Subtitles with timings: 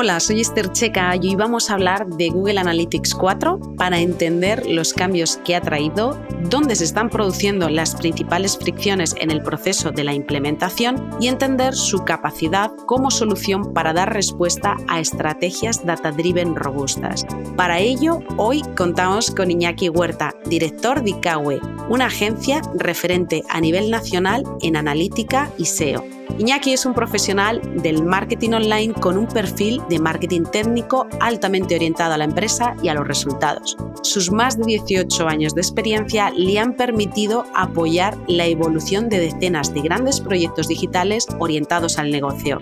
[0.00, 4.64] Hola, soy Esther Checa y hoy vamos a hablar de Google Analytics 4 para entender
[4.64, 6.16] los cambios que ha traído,
[6.48, 11.74] dónde se están produciendo las principales fricciones en el proceso de la implementación y entender
[11.74, 17.26] su capacidad como solución para dar respuesta a estrategias data-driven robustas.
[17.56, 23.90] Para ello, hoy contamos con Iñaki Huerta, director de ICAWE, una agencia referente a nivel
[23.90, 26.17] nacional en analítica y SEO.
[26.36, 32.14] Iñaki es un profesional del marketing online con un perfil de marketing técnico altamente orientado
[32.14, 33.76] a la empresa y a los resultados.
[34.02, 39.72] Sus más de 18 años de experiencia le han permitido apoyar la evolución de decenas
[39.74, 42.60] de grandes proyectos digitales orientados al negocio.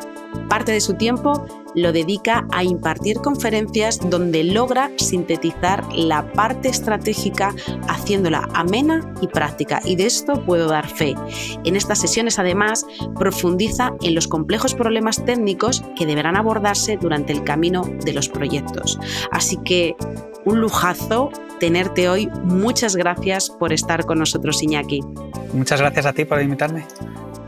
[0.48, 7.54] Parte de su tiempo lo dedica a impartir conferencias donde logra sintetizar la parte estratégica
[7.88, 9.80] haciéndola amena y práctica.
[9.84, 11.14] Y de esto puedo dar fe.
[11.64, 12.84] En estas sesiones además
[13.18, 18.98] profundiza en los complejos problemas técnicos que deberán abordarse durante el camino de los proyectos.
[19.30, 19.94] Así que
[20.44, 22.28] un lujazo tenerte hoy.
[22.44, 25.00] Muchas gracias por estar con nosotros, Iñaki.
[25.52, 26.86] Muchas gracias a ti por invitarme.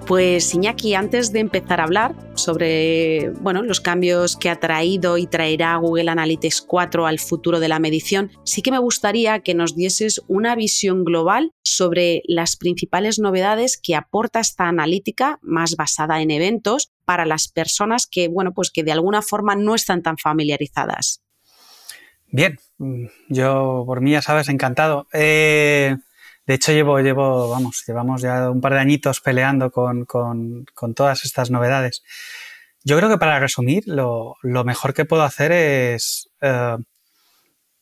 [0.08, 5.26] Pues Iñaki, antes de empezar a hablar sobre bueno, los cambios que ha traído y
[5.26, 9.76] traerá Google Analytics 4 al futuro de la medición, sí que me gustaría que nos
[9.76, 16.30] dieses una visión global sobre las principales novedades que aporta esta analítica más basada en
[16.30, 21.20] eventos para las personas que, bueno, pues que de alguna forma no están tan familiarizadas.
[22.28, 22.58] Bien,
[23.28, 25.06] yo por mí ya sabes, encantado.
[25.12, 25.96] Eh,
[26.48, 30.06] de hecho, llevo, llevo, vamos, llevamos ya un par de añitos peleando con,
[30.96, 32.02] todas estas novedades.
[32.82, 36.78] Yo creo que para resumir, lo, mejor que puedo hacer es eh,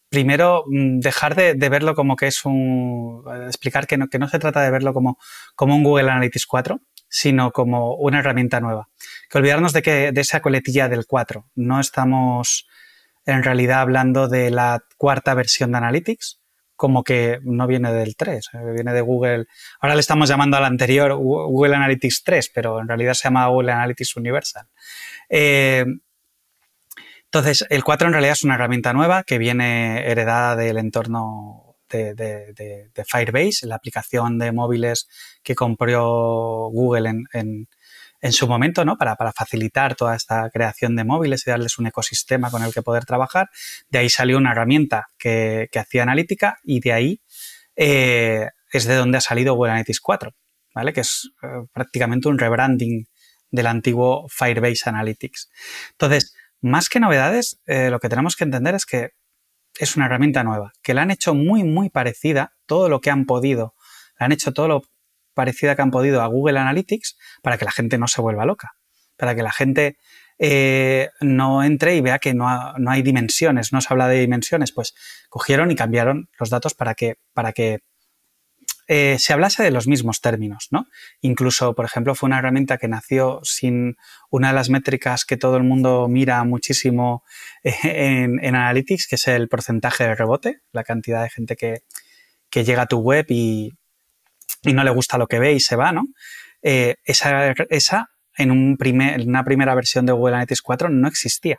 [0.08, 3.22] primero mm, dejar de, verlo como que es un.
[3.46, 5.16] explicar que no, que no se trata de verlo como,
[5.54, 8.88] como un Google Analytics 4, sino como una herramienta nueva.
[9.30, 11.46] Que olvidarnos de, que, de esa coletilla del 4.
[11.54, 12.66] No estamos
[13.26, 16.40] en realidad hablando de la cuarta versión de Analytics,
[16.76, 19.46] como que no viene del 3, eh, viene de Google.
[19.80, 23.72] Ahora le estamos llamando al anterior Google Analytics 3, pero en realidad se llama Google
[23.72, 24.66] Analytics Universal.
[25.28, 25.84] Eh,
[27.24, 33.04] entonces, el 4 en realidad es una herramienta nueva que viene heredada del entorno de,
[33.06, 35.08] Firebase, la aplicación de móviles
[35.42, 37.68] que compró Google en, en
[38.32, 38.96] su momento, ¿no?
[38.96, 43.04] Para, facilitar toda esta creación de móviles y darles un ecosistema con el que poder
[43.04, 43.48] trabajar.
[43.88, 47.20] De ahí salió una herramienta que, hacía analítica y de ahí
[47.76, 50.32] eh, es de donde ha salido Analytics 4,
[50.74, 50.92] ¿vale?
[50.92, 53.06] Que es eh, prácticamente un rebranding
[53.50, 55.50] del antiguo Firebase Analytics.
[55.92, 59.10] Entonces, más que novedades, eh, lo que tenemos que entender es que
[59.78, 63.26] es una herramienta nueva, que la han hecho muy, muy parecida, todo lo que han
[63.26, 63.74] podido,
[64.18, 64.82] la han hecho todo lo
[65.36, 68.72] parecida que han podido a Google Analytics para que la gente no se vuelva loca,
[69.16, 69.98] para que la gente
[70.38, 74.94] eh, no entre y vea que no, hay dimensiones, no se habla de dimensiones, pues
[75.28, 77.80] cogieron y cambiaron los datos para que, para que
[78.88, 80.86] eh, se hablase de los mismos términos, ¿no?
[81.20, 83.96] Incluso, por ejemplo, fue una herramienta que nació sin
[84.30, 87.24] una de las métricas que todo el mundo mira muchísimo
[87.62, 91.82] eh, en, Analytics, que es el porcentaje de rebote, la cantidad de gente que,
[92.48, 93.74] que llega a tu web y,
[94.66, 96.04] y no le gusta lo que ve y se va, ¿no?
[96.62, 101.58] Eh, esa, esa en, en una primera versión de Google Analytics 4 no existía.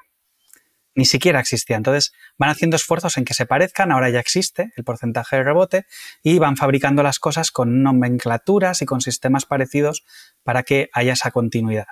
[0.95, 1.77] Ni siquiera existía.
[1.77, 5.85] Entonces van haciendo esfuerzos en que se parezcan, ahora ya existe el porcentaje de rebote
[6.23, 10.03] y van fabricando las cosas con nomenclaturas y con sistemas parecidos
[10.43, 11.85] para que haya esa continuidad.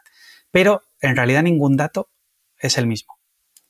[0.51, 2.09] Pero en realidad ningún dato
[2.57, 3.15] es el mismo.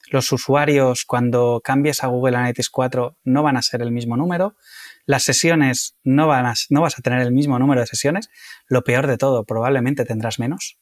[0.09, 4.55] Los usuarios cuando cambies a Google Analytics 4 no van a ser el mismo número,
[5.05, 8.29] las sesiones no, van a, no vas a tener el mismo número de sesiones,
[8.67, 10.77] lo peor de todo, probablemente tendrás menos.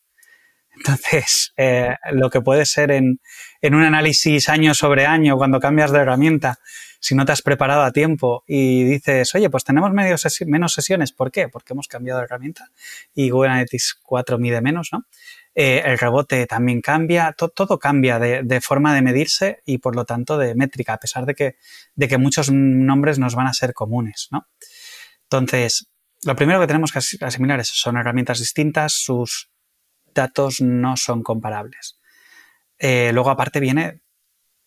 [0.75, 3.19] Entonces, eh, lo que puede ser en,
[3.63, 6.59] un análisis año sobre año, cuando cambias de herramienta,
[6.99, 11.31] si no te has preparado a tiempo y dices, oye, pues tenemos menos sesiones, ¿por
[11.31, 11.49] qué?
[11.49, 12.69] Porque hemos cambiado de herramienta
[13.13, 15.05] y Analytics 4 mide menos, ¿no?
[15.55, 20.37] Eh, el rebote también cambia, todo cambia de, forma de medirse y por lo tanto
[20.37, 21.57] de métrica, a pesar de que,
[21.95, 24.47] de que muchos nombres nos van a ser comunes, ¿no?
[25.23, 25.89] Entonces,
[26.23, 29.51] lo primero que tenemos que asimilar es son herramientas distintas, sus
[30.13, 31.99] datos no son comparables.
[32.79, 34.01] Eh, luego, aparte, viene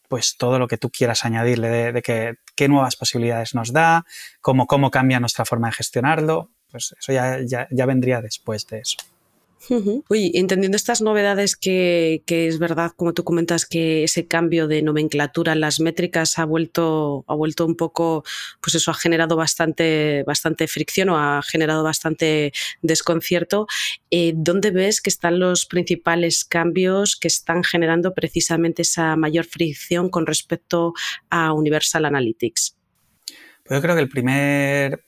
[0.09, 4.05] pues todo lo que tú quieras añadirle de, que, qué nuevas posibilidades nos da,
[4.41, 8.99] cómo, cómo cambia nuestra forma de gestionarlo, pues eso ya vendría después de eso.
[10.09, 15.53] Uy, entendiendo estas novedades que, es verdad, como tú comentas, que ese cambio de nomenclatura
[15.53, 18.25] en las métricas ha vuelto, ha vuelto un poco,
[18.61, 23.67] pues eso ha generado bastante, bastante fricción o ha generado bastante desconcierto.
[24.11, 30.11] Eh, ¿Dónde ves que están los principales cambios que están generando precisamente esa mayor fricción
[30.11, 30.93] con respecto
[31.31, 32.77] a Universal Analytics?
[33.65, 35.05] Pues yo creo que el primer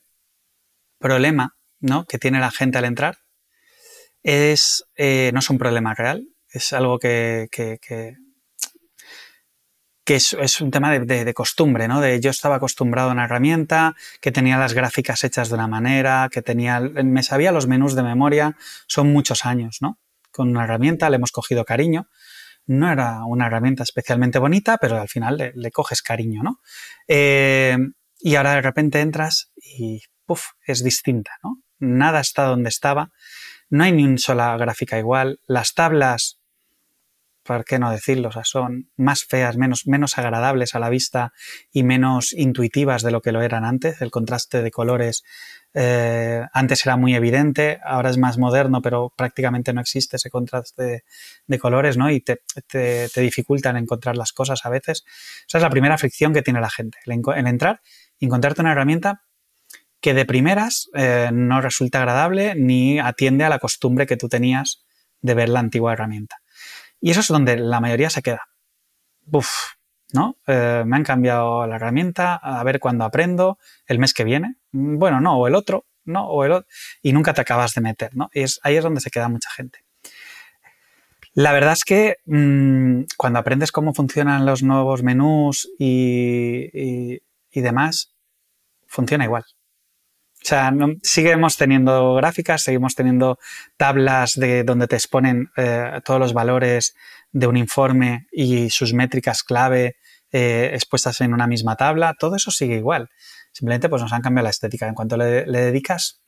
[0.99, 2.07] problema ¿no?
[2.07, 3.19] que tiene la gente al entrar
[4.23, 7.49] es, eh, no es un problema real, es algo que,
[10.07, 12.01] es, un tema de, costumbre, ¿no?
[12.01, 16.29] De yo estaba acostumbrado a una herramienta, que tenía las gráficas hechas de una manera,
[16.33, 18.57] que tenía, me sabía los menús de memoria,
[18.87, 19.99] son muchos años, ¿no?
[20.31, 22.09] Con una herramienta le hemos cogido cariño.
[22.67, 26.61] No era una herramienta especialmente bonita, pero al final le, coges cariño, ¿no?
[27.07, 27.79] Eh,
[28.21, 31.63] y ahora de repente entras y, puff, es distinta, ¿no?
[31.79, 33.11] Nada está donde estaba
[33.71, 35.41] no hay ni una sola gráfica igual.
[35.47, 36.41] Las tablas,
[37.43, 38.31] ¿por qué no decirlo?
[38.45, 41.33] son más feas, menos, menos agradables a la vista
[41.71, 44.01] y menos intuitivas de lo que lo eran antes.
[44.01, 45.23] El contraste de colores
[45.75, 51.05] eh, antes era muy evidente, ahora es más moderno, pero prácticamente no existe ese contraste
[51.47, 52.11] de, colores, ¿no?
[52.11, 55.05] Y te, te, dificultan encontrar las cosas a veces.
[55.47, 57.81] Esa es la primera fricción que tiene la gente, el, el entrar
[58.19, 59.28] y encontrarte una herramienta
[60.09, 64.87] que de primeras eh, no resulta agradable ni atiende a la costumbre que tú tenías
[65.21, 66.37] de ver la antigua herramienta.
[66.99, 68.49] Y eso es donde la mayoría se queda.
[69.27, 69.51] Buf,
[70.15, 70.39] ¿no?
[70.47, 74.97] Eh, me han cambiado la herramienta, a ver cuándo aprendo, el mes que viene, mm,
[74.97, 76.69] bueno, no, o el otro, no, o el otro,
[77.03, 78.31] y nunca te acabas de meter, ¿no?
[78.33, 79.81] Y ahí es donde se queda mucha gente.
[81.35, 87.21] La verdad es que mm, cuando aprendes cómo funcionan los nuevos menús y
[87.53, 88.15] demás,
[88.87, 89.45] funciona igual.
[90.49, 90.73] O sea,
[91.03, 93.39] seguimos teniendo gráficas, seguimos teniendo
[93.77, 96.97] tablas de donde te exponen eh, todos los valores
[97.33, 99.97] de un informe y sus métricas clave
[100.33, 102.15] eh, expuestas en una misma tabla.
[102.19, 103.11] Todo eso sigue igual.
[103.53, 104.89] Simplemente pues nos han cambiado la estética.
[104.89, 106.23] En cuanto le, dedicas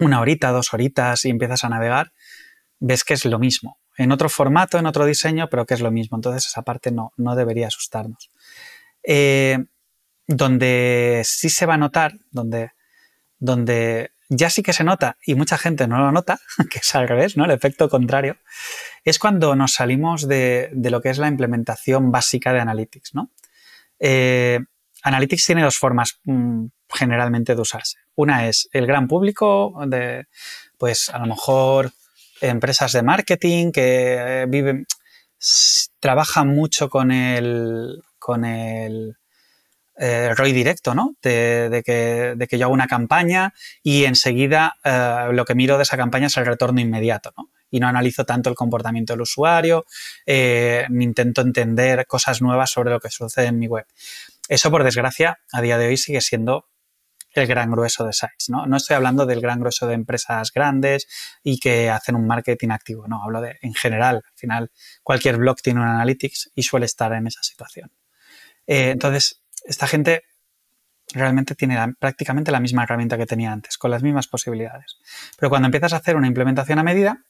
[0.00, 2.12] una horita, dos horitas y empiezas a navegar,
[2.78, 3.78] ves que es lo mismo.
[3.96, 6.18] En otro formato, en otro diseño, pero que es lo mismo.
[6.18, 8.28] Entonces esa parte no, no debería asustarnos.
[9.02, 9.64] Eh,
[10.26, 12.73] donde sí se va a notar, donde
[13.44, 17.06] donde ya sí que se nota y mucha gente no lo nota, que es al
[17.06, 17.44] revés, ¿no?
[17.44, 18.38] El efecto contrario,
[19.04, 23.30] es cuando nos salimos de, lo que es la implementación básica de Analytics, ¿no?
[24.00, 24.60] Eh,
[25.02, 27.98] Analytics tiene dos formas mm, generalmente de usarse.
[28.14, 30.26] Una es el gran público, de,
[30.78, 31.92] pues a lo mejor
[32.40, 34.86] empresas de marketing que eh, viven,
[36.00, 39.18] trabajan mucho con el, con el
[39.96, 41.14] eh, ROI directo, ¿no?
[41.22, 46.26] De, que, yo hago una campaña y enseguida eh, lo que miro de esa campaña
[46.26, 47.50] es el retorno inmediato, ¿no?
[47.70, 49.84] Y no analizo tanto el comportamiento del usuario,
[50.26, 53.86] eh, ni intento entender cosas nuevas sobre lo que sucede en mi web.
[54.48, 56.68] Eso, por desgracia, a día de hoy sigue siendo
[57.30, 58.66] el gran grueso de sites, ¿no?
[58.66, 61.08] No estoy hablando del gran grueso de empresas grandes
[61.42, 64.16] y que hacen un marketing activo, no, hablo de en general.
[64.16, 64.70] Al final,
[65.02, 67.92] cualquier blog tiene un analytics y suele estar en esa situación.
[68.66, 70.22] entonces, esta gente
[71.12, 74.98] realmente tiene prácticamente la misma herramienta que tenía antes, con las mismas posibilidades.
[75.38, 77.24] Pero cuando empiezas a hacer una implementación a medida,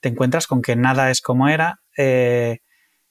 [0.00, 2.60] te encuentras con que nada es como era eh,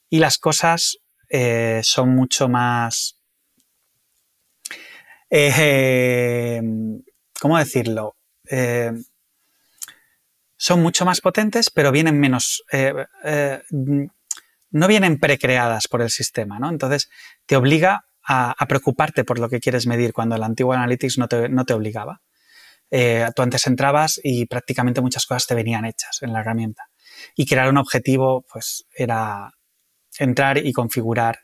[0.09, 0.97] y las cosas
[1.29, 3.15] eh, son mucho más...
[5.29, 6.61] Eh,
[7.39, 8.15] ¿Cómo decirlo?
[10.61, 12.63] son mucho más potentes, pero vienen menos...
[14.71, 16.69] no vienen precreadas por el sistema, ¿no?
[16.69, 17.11] Entonces
[17.45, 21.73] te obliga a, preocuparte por lo que quieres medir cuando el antiguo Analytics no te,
[21.73, 22.21] obligaba.
[22.91, 26.89] Eh, tú antes entrabas y prácticamente muchas cosas te venían hechas en la herramienta.
[27.35, 29.51] Y crear un objetivo, pues era
[30.19, 31.39] entrar y configurar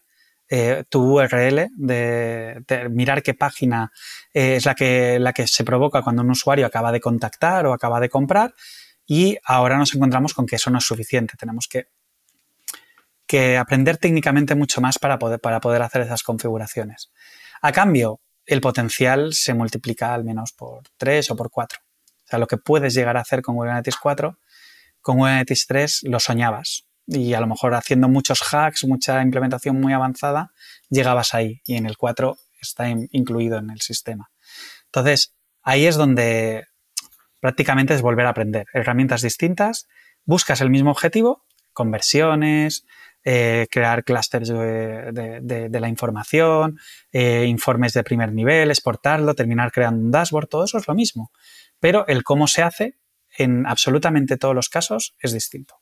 [0.47, 3.91] eh, tu URL, de, mirar qué página
[4.31, 7.73] eh, es la que, la que se provoca cuando un usuario acaba de contactar o
[7.73, 8.53] acaba de comprar.
[9.07, 11.33] Y ahora nos encontramos con que eso no es suficiente.
[11.35, 11.87] Tenemos que
[13.35, 17.11] que aprender técnicamente mucho más para poder, para poder hacer esas configuraciones.
[17.61, 21.79] A cambio, el potencial se multiplica al menos por 3 o por 4.
[21.81, 24.39] O sea, lo que puedes llegar a hacer con Analytics 4,
[25.01, 26.87] con Analytics 3 lo soñabas.
[27.07, 30.53] Y a lo mejor haciendo muchos hacks, mucha implementación muy avanzada,
[30.89, 31.61] llegabas ahí.
[31.65, 34.31] Y en el 4 está incluido en el sistema.
[34.85, 36.67] Entonces, ahí es donde
[37.41, 38.67] prácticamente es volver a aprender.
[38.73, 39.87] Herramientas distintas,
[40.23, 42.85] buscas el mismo objetivo, conversiones,
[43.27, 46.77] eh, crear clústeres de, la información,
[47.11, 51.31] eh, informes de primer nivel, exportarlo, terminar creando un dashboard, todo eso es lo mismo.
[51.79, 52.99] Pero el cómo se hace
[53.37, 55.75] en absolutamente todos los casos es distinto.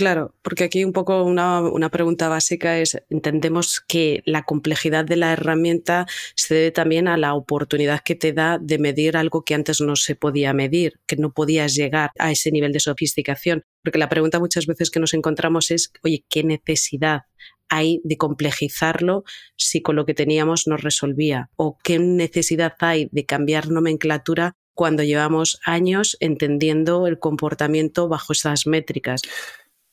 [0.00, 5.34] Claro, porque aquí un poco una, pregunta básica es, entendemos que la complejidad de la
[5.34, 9.82] herramienta se debe también a la oportunidad que te da de medir algo que antes
[9.82, 13.66] no se podía medir, que no podías llegar a ese nivel de sofisticación.
[13.84, 17.24] Porque la pregunta muchas veces que nos encontramos es, oye, ¿qué necesidad
[17.68, 19.24] hay de complejizarlo
[19.56, 21.50] si con lo que teníamos nos resolvía?
[21.56, 28.66] ¿O qué necesidad hay de cambiar nomenclatura cuando llevamos años entendiendo el comportamiento bajo esas
[28.66, 29.20] métricas?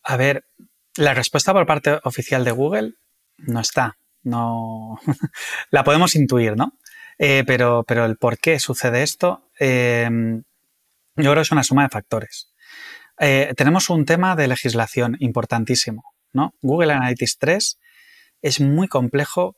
[0.10, 0.46] A ver,
[0.96, 2.94] la respuesta por parte oficial de Google
[3.36, 3.98] no está.
[4.24, 5.02] No
[5.70, 6.72] la podemos intuir, ¿no?
[7.18, 11.84] Eh, pero, pero el por qué sucede esto, eh, yo creo que es una suma
[11.84, 12.54] de factores.
[13.20, 16.54] Eh, tenemos un tema de legislación importantísimo, ¿no?
[16.62, 17.80] Google Analytics 3
[18.44, 19.58] es muy complejo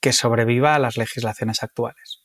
[0.00, 2.20] que sobreviva a las legislaciones actuales.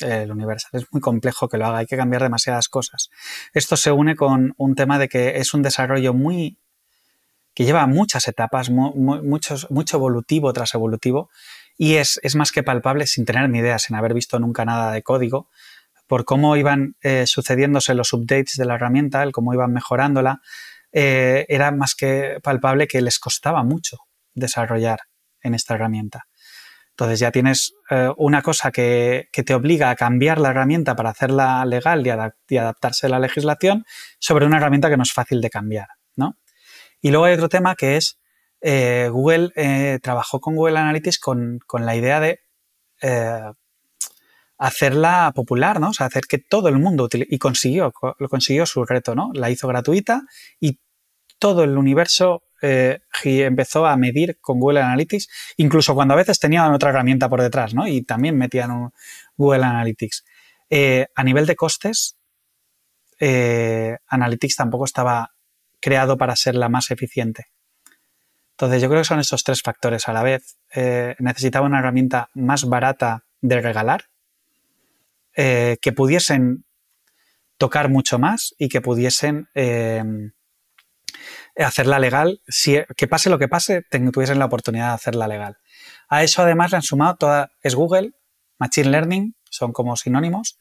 [0.00, 3.08] El Universal es muy complejo que lo haga, hay que cambiar demasiadas cosas.
[3.54, 6.58] Esto se une con un tema de que es un desarrollo muy
[7.58, 11.28] que lleva muchas etapas, mucho evolutivo tras evolutivo,
[11.76, 15.02] y es, más que palpable sin tener ni idea, sin haber visto nunca nada de
[15.02, 15.48] código,
[16.06, 20.40] por cómo iban eh, sucediéndose los updates de la herramienta, el cómo iban mejorándola,
[20.92, 23.96] eh, era más que palpable que les costaba mucho
[24.34, 25.00] desarrollar
[25.42, 26.28] en esta herramienta.
[26.90, 31.64] Entonces ya tienes eh, una cosa que, te obliga a cambiar la herramienta para hacerla
[31.64, 33.84] legal y, adaptarse a la legislación
[34.20, 35.88] sobre una herramienta que no es fácil de cambiar.
[37.00, 38.18] Y luego hay otro tema que es
[38.60, 42.40] eh, Google eh, trabajó con Google Analytics con, la idea de
[43.02, 43.52] eh,
[44.58, 45.90] hacerla popular, ¿no?
[45.90, 49.30] O sea, hacer que todo el mundo utilice, y consiguió, lo consiguió su reto, ¿no?
[49.34, 50.22] La hizo gratuita
[50.60, 50.80] y
[51.38, 55.28] todo el universo empezó a medir con Google Analytics,
[55.58, 57.86] incluso cuando a veces tenían otra herramienta por detrás, ¿no?
[57.86, 58.90] Y también metían un
[59.36, 60.24] Google Analytics.
[61.14, 62.18] a nivel de costes,
[63.20, 65.32] Analytics tampoco estaba
[65.80, 67.46] creado para ser la más eficiente.
[68.52, 70.56] Entonces yo creo que son estos tres factores a la vez.
[70.74, 74.06] Eh, necesitaba una herramienta más barata de regalar,
[75.36, 76.64] eh, que pudiesen
[77.56, 80.02] tocar mucho más y que pudiesen eh,
[81.56, 83.82] hacerla legal, si, que pase lo que pase,
[84.12, 85.58] tuviesen la oportunidad de hacerla legal.
[86.08, 88.12] A eso además le han sumado toda, es Google,
[88.58, 90.58] Machine Learning, son como sinónimos,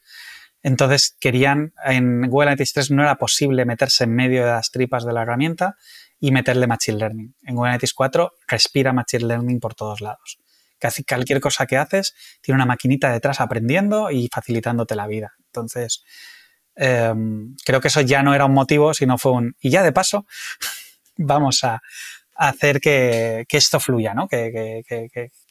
[0.63, 5.05] entonces querían, en Google Analytics 3 no era posible meterse en medio de las tripas
[5.05, 5.75] de la herramienta
[6.19, 7.35] y meterle Machine Learning.
[7.43, 10.39] En Google Analytics 4 respira Machine Learning por todos lados.
[10.79, 15.33] Casi cualquier cosa que haces tiene una maquinita detrás aprendiendo y facilitándote la vida.
[15.45, 16.03] Entonces,
[16.75, 19.55] em, creo que eso ya no era un motivo, sino fue un...
[19.59, 20.25] Y ya de paso,
[21.17, 21.81] vamos a,
[22.39, 24.27] hacer que, esto fluya, ¿no?
[24.27, 24.83] que,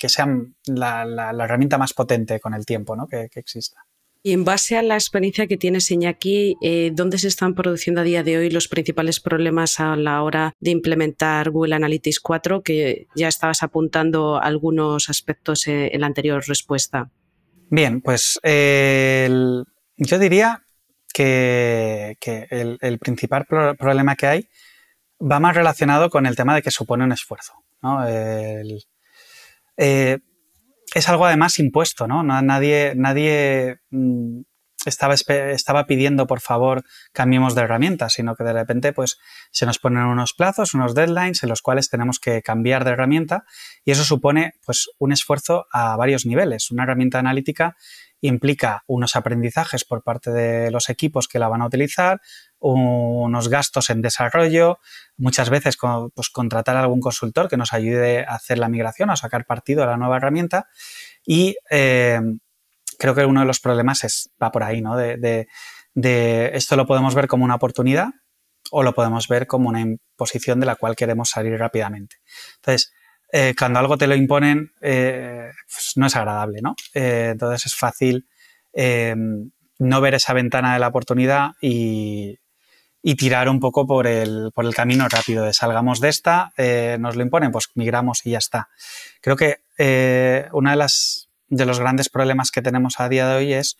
[0.06, 0.28] sea
[0.66, 3.08] la, herramienta más potente con el tiempo ¿no?
[3.08, 3.85] que exista.
[4.26, 8.04] Y en base a la experiencia que tienes, Iñaki, eh, ¿dónde se están produciendo a
[8.04, 12.64] día de hoy los principales problemas a la hora de implementar Google Analytics 4?
[12.64, 17.08] Que ya estabas apuntando algunos aspectos eh, en la anterior respuesta.
[17.70, 20.66] Bien, pues yo diría
[21.14, 22.16] que,
[22.50, 24.48] el, principal problema que hay
[25.22, 27.52] va más relacionado con el tema de que supone un esfuerzo.
[27.80, 28.04] ¿no?
[29.76, 30.18] Eh,
[30.94, 32.22] es algo además impuesto, ¿no?
[32.22, 34.40] Nadie, nadie mm,
[34.86, 39.18] estaba, pidiendo, por favor, cambiemos de herramienta, sino que de repente pues,
[39.50, 43.44] se nos ponen unos plazos, unos deadlines en los cuales tenemos que cambiar de herramienta
[43.84, 46.70] y eso supone pues, un esfuerzo a varios niveles.
[46.70, 47.76] Una herramienta analítica
[48.20, 52.20] implica unos aprendizajes por parte de los equipos que la van a utilizar,
[52.74, 54.78] unos gastos en desarrollo,
[55.16, 55.76] muchas veces
[56.14, 59.82] pues, contratar a algún consultor que nos ayude a hacer la migración, a sacar partido
[59.82, 60.68] a la nueva herramienta
[61.24, 62.20] y eh,
[62.98, 64.96] creo que uno de los problemas es, va por ahí, ¿no?
[64.96, 65.46] De,
[66.52, 68.08] esto lo podemos ver como una oportunidad
[68.70, 72.16] o lo podemos ver como una imposición de la cual queremos salir rápidamente.
[72.56, 72.92] Entonces,
[73.32, 76.74] eh, cuando algo te lo imponen, eh, pues no es agradable, ¿no?
[76.92, 78.28] entonces es fácil
[79.78, 82.38] no ver esa ventana de la oportunidad y,
[83.08, 86.96] y tirar un poco por el, por el camino rápido de salgamos de esta, eh,
[86.98, 88.68] nos lo imponen, pues migramos y ya está.
[89.20, 90.86] Creo que eh, una de
[91.46, 93.78] de los grandes problemas que tenemos a día de hoy es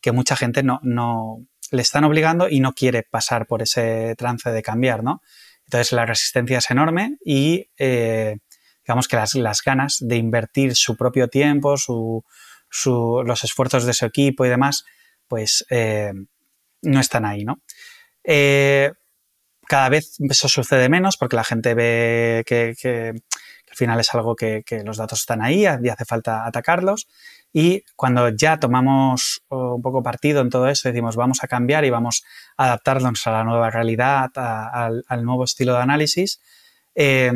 [0.00, 4.50] que mucha gente no, no le están obligando y no quiere pasar por ese trance
[4.50, 5.20] de cambiar, ¿no?
[5.66, 8.38] Entonces la resistencia es enorme y eh,
[8.86, 12.24] digamos que las, las, ganas de invertir su propio tiempo, su,
[13.26, 14.86] los esfuerzos de su equipo y demás,
[15.28, 16.14] pues eh,
[16.80, 17.60] no están ahí, ¿no?
[18.24, 18.92] Eh,
[19.66, 23.14] cada vez eso sucede menos porque la gente ve que,
[23.70, 27.08] al final es algo que, los datos están ahí y hace falta atacarlos.
[27.52, 31.90] Y cuando ya tomamos un poco partido en todo eso, decimos vamos a cambiar y
[31.90, 32.24] vamos
[32.56, 36.40] a adaptarnos a la nueva realidad, al nuevo estilo de análisis,
[36.94, 37.32] eh,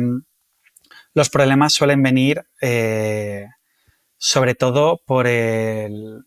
[1.13, 3.47] los problemas suelen venir eh,
[4.17, 6.25] sobre todo por el,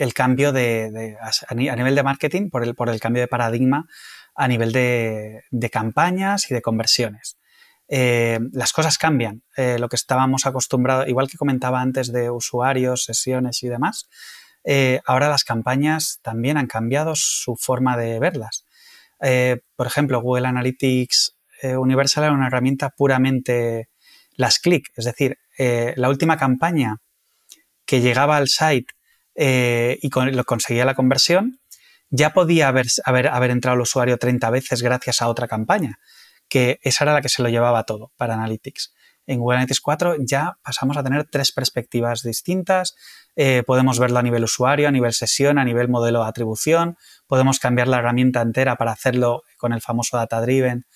[0.00, 3.86] el cambio de, a nivel de marketing, por el, por el cambio de paradigma
[4.34, 7.36] a nivel de, campañas y de conversiones.
[7.86, 9.42] Eh, las cosas cambian.
[9.58, 14.08] Eh, lo que estábamos acostumbrados, igual que comentaba antes de usuarios, sesiones y demás,
[14.64, 18.64] eh, ahora las campañas también han cambiado su forma de verlas.
[19.76, 23.90] Por ejemplo, Google Analytics Universal era una herramienta puramente
[24.36, 27.02] las clic, es decir, la última campaña
[27.84, 28.94] que llegaba al site
[29.34, 31.60] y con, lo conseguía la conversión,
[32.10, 36.00] ya podía haber, haber, entrado el usuario 30 veces gracias a otra campaña,
[36.48, 38.92] que esa era la que se lo llevaba todo para Analytics.
[39.26, 42.96] En Google Analytics 4 ya pasamos a tener tres perspectivas distintas.
[43.36, 46.96] Eh, podemos verlo a nivel usuario, a nivel sesión, a nivel modelo de atribución.
[47.28, 50.86] Podemos cambiar la herramienta entera para hacerlo con el famoso Data Driven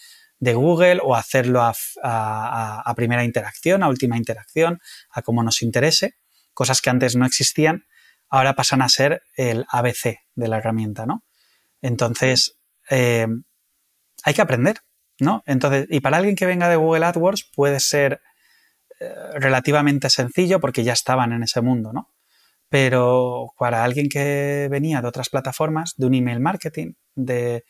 [0.41, 5.63] de Google o hacerlo a, a, a primera interacción, a última interacción, a como nos
[5.63, 6.17] interese.
[6.55, 7.85] Cosas que antes no existían
[8.35, 11.23] ahora pasan a ser el ABC de la herramienta, ¿no?
[11.81, 12.59] Entonces,
[12.91, 13.29] eh,
[14.25, 14.79] hay que aprender,
[15.21, 15.45] ¿no?
[15.47, 18.21] Entonces, y para alguien que venga de Google AdWords puede ser
[18.99, 22.13] eh, relativamente sencillo porque ya estaban en ese mundo, ¿no?
[22.69, 27.65] Pero para alguien que venía de otras plataformas, de un email marketing, de,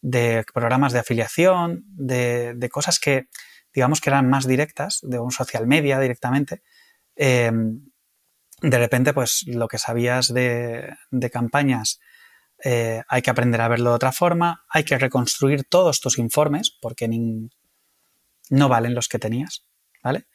[0.00, 3.28] de programas de afiliación, de, de, cosas que
[3.74, 6.62] digamos que eran más directas, de un social media directamente,
[7.16, 7.52] eh,
[8.62, 12.00] de repente, pues lo que sabías de, de campañas
[12.64, 16.70] eh, hay que aprender a verlo de otra forma, hay que reconstruir todos tus informes
[16.70, 17.08] porque
[18.50, 19.66] no valen los que tenías,
[20.02, 20.26] ¿vale?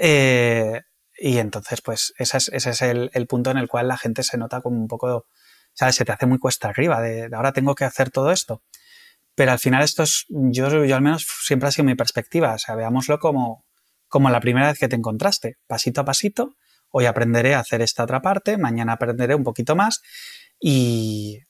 [0.00, 0.82] Eh,
[1.16, 4.22] y entonces, pues ese es, ese es el, el, punto en el cual la gente
[4.22, 5.26] se nota como un poco,
[5.74, 5.96] ¿sabes?
[5.96, 8.62] Se te hace muy cuesta arriba de, de ahora tengo que hacer todo esto.
[9.34, 12.58] Pero al final esto es, yo, yo al menos siempre ha sido mi perspectiva, o
[12.58, 13.64] sea, veámoslo como,
[14.08, 16.56] como la primera vez que te encontraste, pasito a pasito,
[16.90, 20.02] hoy aprenderé a hacer esta otra parte, mañana aprenderé un poquito más
[20.60, 21.40] y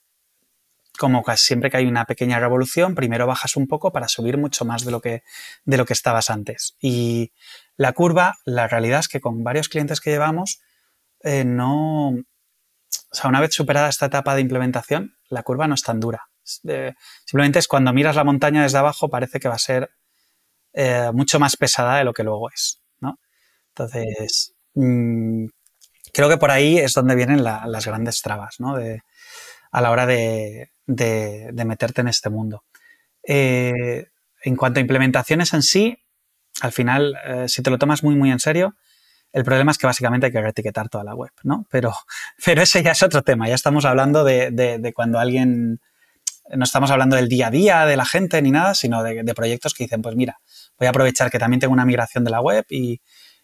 [1.00, 4.66] como casi siempre que hay una pequeña revolución, primero bajas un poco para subir mucho
[4.66, 5.22] más de lo que,
[5.64, 6.76] de lo que estabas antes.
[6.78, 7.32] Y
[7.76, 10.60] la curva, la realidad es que con varios clientes que llevamos,
[11.22, 12.08] eh, no...
[12.10, 16.28] O sea, una vez superada esta etapa de implementación, la curva no es tan dura.
[17.24, 19.90] Simplemente es cuando miras la montaña desde abajo parece que va a ser
[20.74, 23.18] eh, mucho más pesada de lo que luego es, ¿no?
[23.68, 25.46] Entonces, mmm,
[26.12, 28.76] creo que por ahí es donde vienen la, las grandes trabas, ¿no?
[28.76, 29.02] De,
[29.70, 32.64] a la hora de, meterte en este mundo.
[33.26, 34.06] Eh,
[34.42, 35.98] en cuanto a implementaciones en sí,
[36.62, 38.74] al final, eh, si te lo tomas muy, muy en serio,
[39.32, 41.66] el problema es que básicamente hay que reetiquetar toda la web, ¿no?
[41.70, 41.94] Pero,
[42.44, 43.48] pero ese ya es otro tema.
[43.48, 45.80] Ya estamos hablando de, de, de, cuando alguien.
[46.52, 49.34] No estamos hablando del día a día de la gente ni nada, sino de, de,
[49.34, 50.40] proyectos que dicen, pues mira,
[50.80, 53.00] voy a aprovechar que también tengo una migración de la web y,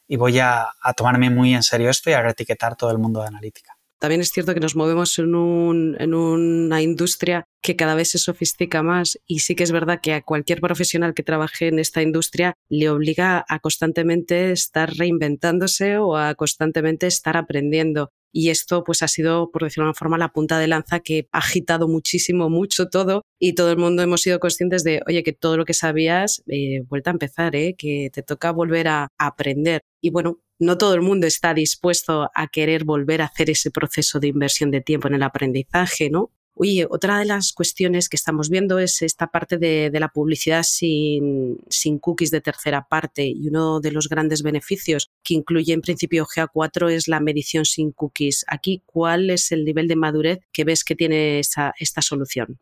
[0.09, 3.21] y voy a, a, tomarme muy en serio esto y a reetiquetar todo el mundo
[3.21, 3.77] de analítica.
[3.99, 8.19] También es cierto que nos movemos en, un, en, una industria que cada vez se
[8.19, 12.03] sofistica más y sí que es verdad que a cualquier profesional que trabaje en esta
[12.03, 18.11] industria le obliga a constantemente estar reinventándose o a constantemente estar aprendiendo.
[18.39, 21.27] Y esto pues ha sido, por decirlo de alguna forma, la punta de lanza que
[21.33, 25.33] ha agitado muchísimo, mucho todo y todo el mundo hemos sido conscientes de, oye, que
[25.33, 27.75] todo lo que sabías, eh, vuelta a empezar, ¿eh?
[27.79, 29.81] que te toca volver a aprender.
[30.03, 34.21] Y bueno, no todo el mundo está dispuesto a querer volver a hacer ese proceso
[34.21, 36.31] de inversión de tiempo en el aprendizaje, ¿no?
[36.59, 41.59] Oye, otra de las cuestiones que estamos viendo es esta parte de, la publicidad sin,
[42.01, 46.91] cookies de tercera parte y uno de los grandes beneficios que incluye en principio GA4
[46.93, 48.47] es la medición sin cookies.
[48.49, 52.59] Aquí, ¿cuál es el nivel de madurez que ves que tiene esa, esta solución?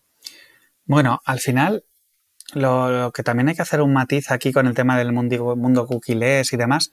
[0.87, 1.85] Bueno, al final
[2.52, 5.87] lo, que también hay que hacer un matiz aquí con el tema del mundo, mundo
[5.87, 6.90] cookies y demás,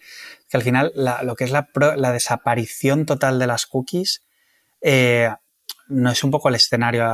[0.48, 4.22] que al final lo que es la, la, desaparición total de las cookies
[4.82, 5.30] eh,
[5.92, 7.08] no es un poco el escenario,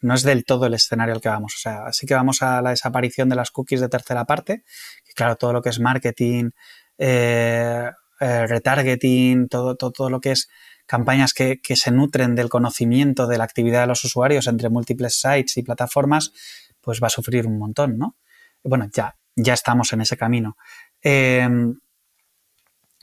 [0.00, 1.54] no es del todo el escenario al que vamos.
[1.56, 4.64] O sea, sí que vamos a la desaparición de las cookies de tercera parte,
[5.04, 6.50] que claro, todo lo que es marketing,
[6.98, 7.90] eh,
[8.20, 10.48] eh, retargeting, todo, todo, lo que es
[10.86, 15.56] campañas que, se nutren del conocimiento de la actividad de los usuarios entre múltiples sites
[15.56, 16.32] y plataformas,
[16.80, 18.16] pues va a sufrir un montón, ¿no?
[18.62, 20.56] Bueno, ya, ya estamos en ese camino.
[21.00, 21.78] Em,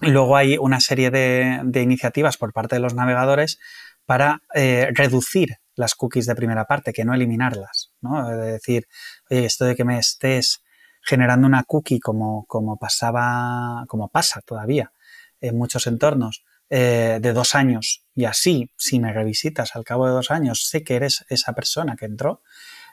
[0.02, 3.60] luego hay una serie de, iniciativas por parte de los navegadores
[4.08, 8.32] para eh, reducir las cookies de primera parte, que no eliminarlas, ¿no?
[8.32, 8.88] Es decir,
[9.30, 10.64] oye, esto de que me estés
[11.04, 14.92] generando una cookie como, como pasaba, como pasa todavía
[15.40, 20.14] en muchos entornos, eh, de dos años y así, si me revisitas al cabo de
[20.14, 22.42] dos años, sé que eres esa persona que entró,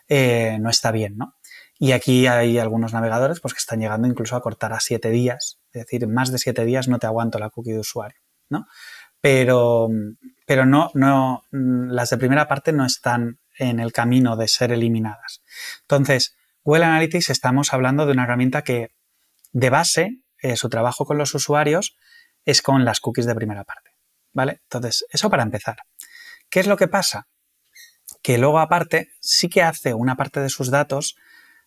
[0.09, 1.37] eh, no está bien, ¿no?
[1.79, 5.59] Y aquí hay algunos navegadores pues, que están llegando incluso a cortar a siete días,
[5.73, 8.67] es decir, más de siete días no te aguanto la cookie de usuario, ¿no?
[9.21, 9.89] Pero,
[10.47, 15.43] pero no, no, las de primera parte no están en el camino de ser eliminadas.
[15.83, 18.91] Entonces, Google Analytics estamos hablando de una herramienta que
[19.53, 21.97] de base, eh, su trabajo con los usuarios
[22.45, 23.91] es con las cookies de primera parte.
[24.33, 24.61] ¿Vale?
[24.65, 25.77] Entonces, eso para empezar.
[26.51, 27.29] ¿Qué es lo que pasa?
[28.23, 31.17] Que luego aparte sí que hace una parte de sus datos,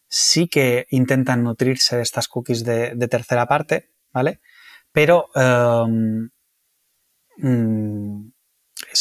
[0.10, 4.42] sí que intentan nutrirse de estas cookies de, tercera parte, ¿vale?
[4.92, 6.30] Pero em,
[7.38, 8.32] mm,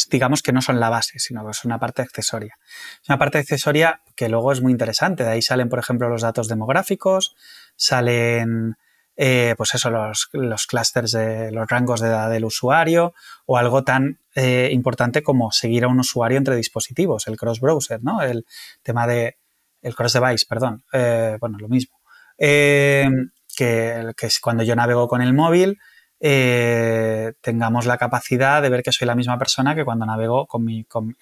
[0.09, 2.57] digamos que no son la base, sino que es una parte accesoria.
[3.01, 5.23] Es una parte accesoria que luego es muy interesante.
[5.23, 7.35] De ahí salen, por ejemplo, los datos demográficos,
[7.75, 8.77] salen
[9.19, 13.15] eh, pues eso, los, los clústeres de los rangos de edad del usuario
[13.47, 18.03] o algo tan eh, importante como seguir a un usuario entre dispositivos, el cross browser,
[18.03, 18.21] ¿no?
[18.21, 18.45] El
[18.83, 19.37] tema de
[19.81, 21.99] el cross device, perdón, eh, bueno, lo mismo.
[22.37, 23.09] que,
[23.55, 25.79] que cuando yo navego con el móvil,
[26.19, 30.65] tengamos la capacidad de ver que soy la misma persona que cuando navego con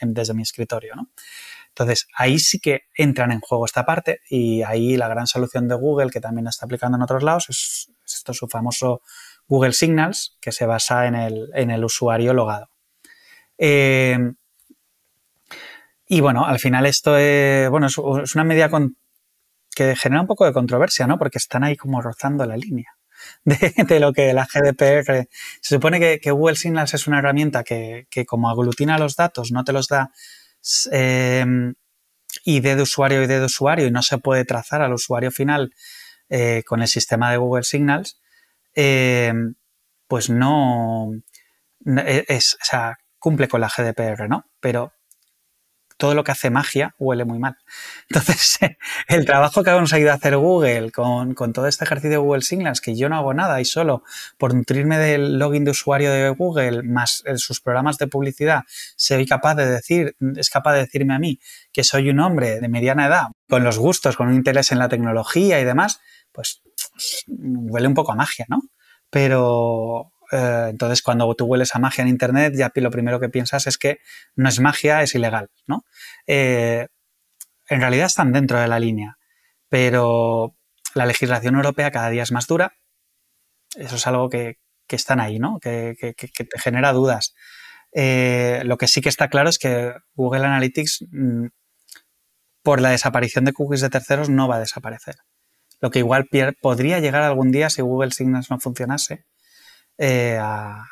[0.02, 0.96] desde mi escritorio.
[0.96, 1.10] ¿no?
[1.76, 5.76] Entonces, ahí sí que entran en juego esta parte y ahí la gran solución de
[5.76, 9.02] Google, que también está aplicando en otros lados, es, esto su famoso
[9.46, 12.70] Google Signals, que se basa en el, usuario logado.
[13.58, 14.18] Eh,
[16.08, 18.70] y bueno, al final esto es, bueno, es, una medida
[19.76, 21.20] que genera un poco de controversia, ¿no?
[21.20, 22.95] Porque están ahí como rozando la línea.
[23.46, 25.28] De, lo que la GDPR.
[25.62, 29.64] Se supone que, Google Signals es una herramienta que, que, como aglutina los datos, no
[29.64, 30.12] te los da
[30.92, 31.76] Em,
[32.46, 35.74] ID de usuario, ID de usuario y no se puede trazar al usuario final
[36.30, 38.20] eh, con el sistema de Google Signals,
[38.74, 39.56] em,
[40.08, 41.12] pues no
[41.86, 44.46] e, es, o sea, cumple con la GDPR, ¿no?
[44.60, 44.94] Pero
[45.98, 47.58] todo lo que hace magia huele muy mal.
[48.10, 48.60] Entonces,
[49.08, 52.82] el trabajo que nos ayuda a hacer Google con, todo este ejercicio de Google Signals,
[52.82, 54.04] que yo no hago nada y solo
[54.38, 58.64] por nutrirme del login de usuario de Google más sus programas de publicidad,
[58.96, 61.40] soy capaz de decir, es capaz de decirme a mí
[61.72, 64.90] que soy un hombre de mediana edad, con los gustos, con un interés en la
[64.90, 66.00] tecnología y demás,
[66.32, 66.62] pues
[67.28, 68.62] huele un poco a magia, ¿no?
[69.10, 73.68] Pero eh, entonces, cuando tú hueles a magia en Internet, ya lo primero que piensas
[73.68, 74.00] es que
[74.36, 75.86] no es magia, es ilegal, ¿no?
[76.28, 76.88] Eh,
[77.68, 79.18] en realidad están dentro de la línea,
[79.70, 80.56] pero
[80.94, 82.74] la legislación europea cada día es más dura.
[83.76, 84.58] Eso es algo que,
[84.90, 85.60] están ahí, ¿no?
[85.60, 87.36] Que, te genera dudas.
[87.94, 91.48] Eh, lo que sí que está claro es que Google Analytics, mm,
[92.64, 95.16] por la desaparición de cookies de terceros, no va a desaparecer.
[95.82, 96.28] Lo que igual
[96.62, 99.26] podría llegar algún día si Google Signals no funcionase,
[99.98, 100.86] eh, a,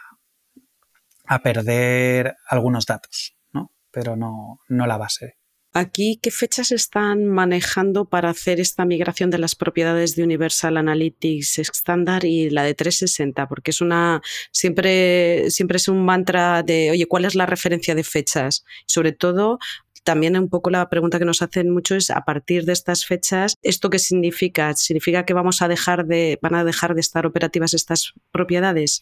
[1.44, 3.72] perder algunos datos, ¿no?
[3.92, 5.38] pero no, no la base.
[5.76, 11.58] Aquí, ¿qué fechas están manejando para hacer esta migración de las propiedades de Universal Analytics
[11.58, 13.48] estándar y la de 360?
[13.48, 18.04] Porque es una siempre, siempre es un mantra de, oye, ¿cuál es la referencia de
[18.04, 18.66] fechas?
[18.86, 19.58] Sobre todo,
[20.04, 23.56] también un poco la pregunta que nos hacen mucho es a partir de estas fechas,
[23.64, 24.76] ¿esto qué significa?
[24.76, 29.02] ¿Significa que vamos a dejar de, van a dejar de estar operativas estas propiedades?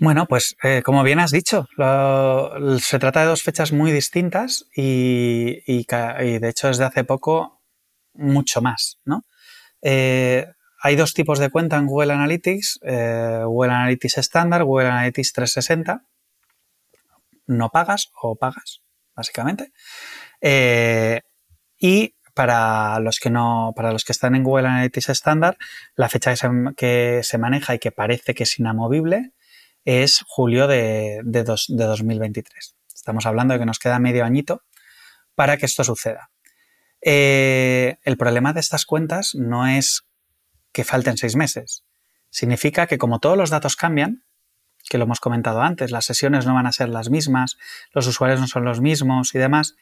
[0.00, 5.60] Bueno, pues eh, como bien has dicho, se trata de dos fechas muy distintas y,
[5.66, 7.60] de hecho desde hace poco
[8.14, 9.24] mucho más, ¿no?
[9.82, 10.46] Eh,
[10.80, 16.04] hay dos tipos de cuenta en Google Analytics, eh, Google Analytics estándar, Google Analytics 360.
[17.48, 18.82] No pagas o pagas,
[19.16, 19.72] básicamente.
[21.80, 25.56] Y para los que no, para los que están en Google Analytics estándar,
[25.96, 26.34] la fecha
[26.76, 29.32] que se, maneja y que parece que es inamovible
[29.88, 32.76] es julio de, de, 2023.
[32.94, 34.62] Estamos hablando de que nos queda medio añito
[35.34, 36.30] para que esto suceda.
[37.00, 40.02] Eh, el problema de estas cuentas no es
[40.72, 41.84] que falten seis meses.
[42.28, 44.24] Significa que como todos los datos cambian,
[44.90, 47.56] que lo hemos comentado antes, las sesiones no van a ser las mismas,
[47.94, 49.74] los usuarios no son los mismos y demás,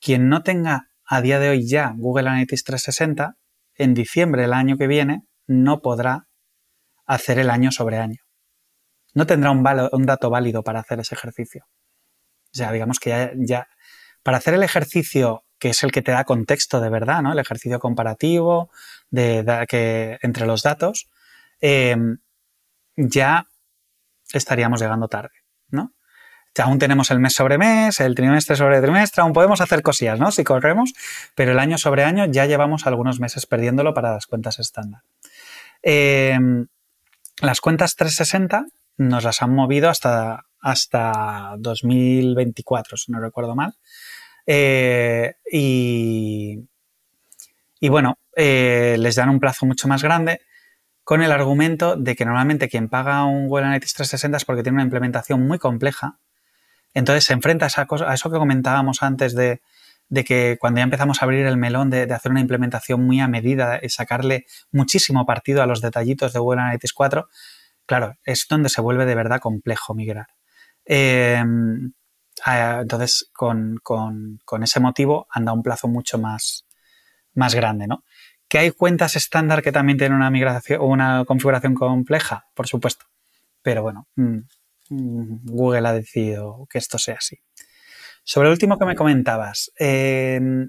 [0.00, 3.36] quien no tenga a día de hoy ya Google Analytics 360,
[3.74, 6.28] en diciembre del año que viene no podrá
[7.04, 8.22] hacer el año sobre año.
[9.14, 11.66] No tendrá un, dato válido para hacer ese ejercicio.
[12.52, 13.68] O sea, digamos que ya,
[14.22, 17.32] para hacer el ejercicio que es el que te da contexto de verdad, ¿no?
[17.32, 18.70] El ejercicio comparativo
[19.10, 21.08] de, que, entre los datos,
[21.60, 22.18] em,
[22.96, 23.46] ya
[24.32, 25.34] estaríamos llegando tarde,
[25.68, 25.92] ¿no?
[26.58, 30.30] aún tenemos el mes sobre mes, el trimestre sobre trimestre, aún podemos hacer cosillas, ¿no?
[30.30, 30.92] Si corremos,
[31.34, 35.02] pero el año sobre año ya llevamos algunos meses perdiéndolo para las cuentas estándar.
[35.82, 36.66] Em,
[37.40, 38.66] las cuentas 360
[39.00, 43.74] nos las han movido hasta, hasta 2024, si no recuerdo mal.
[44.46, 46.68] Eh, y,
[47.80, 50.40] y, bueno, eh, les dan un plazo mucho más grande
[51.02, 54.76] con el argumento de que normalmente quien paga un Google Analytics 360 es porque tiene
[54.76, 56.18] una implementación muy compleja.
[56.92, 59.62] Entonces se enfrenta a, esa a eso que comentábamos antes de,
[60.26, 63.80] que cuando ya empezamos a abrir el melón de, hacer una implementación muy a medida
[63.82, 67.28] y sacarle muchísimo partido a los detallitos de Google Analytics 4,
[67.90, 70.28] claro, es donde se vuelve de verdad complejo migrar.
[70.84, 71.92] Em,
[72.46, 73.80] entonces, con,
[74.62, 76.68] ese motivo anda un plazo mucho más,
[77.34, 78.04] más grande, ¿no?
[78.46, 82.46] ¿Que hay cuentas estándar que también tienen una migración una configuración compleja?
[82.54, 83.06] Por supuesto.
[83.60, 84.38] Pero bueno, mm,
[84.90, 87.40] mm, Google ha decidido que esto sea así.
[88.22, 90.68] Sobre el último que me comentabas, em,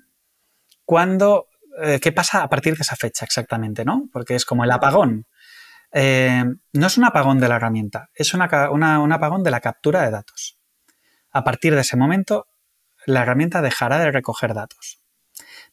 [0.86, 1.50] ¿cuándo,
[1.84, 3.86] eh, ¿qué pasa a partir de esa fecha exactamente?
[3.86, 4.10] ¿no?
[4.12, 5.28] Porque es como el apagón.
[5.94, 10.12] Eh, no es un apagón de la herramienta, es un apagón de la captura de
[10.12, 10.60] datos.
[11.32, 12.48] A partir de ese momento,
[13.06, 15.02] la herramienta dejará de recoger datos.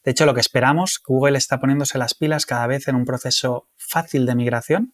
[0.03, 3.69] De hecho, lo que esperamos, Google está poniéndose las pilas cada vez en un proceso
[3.77, 4.93] fácil de migración,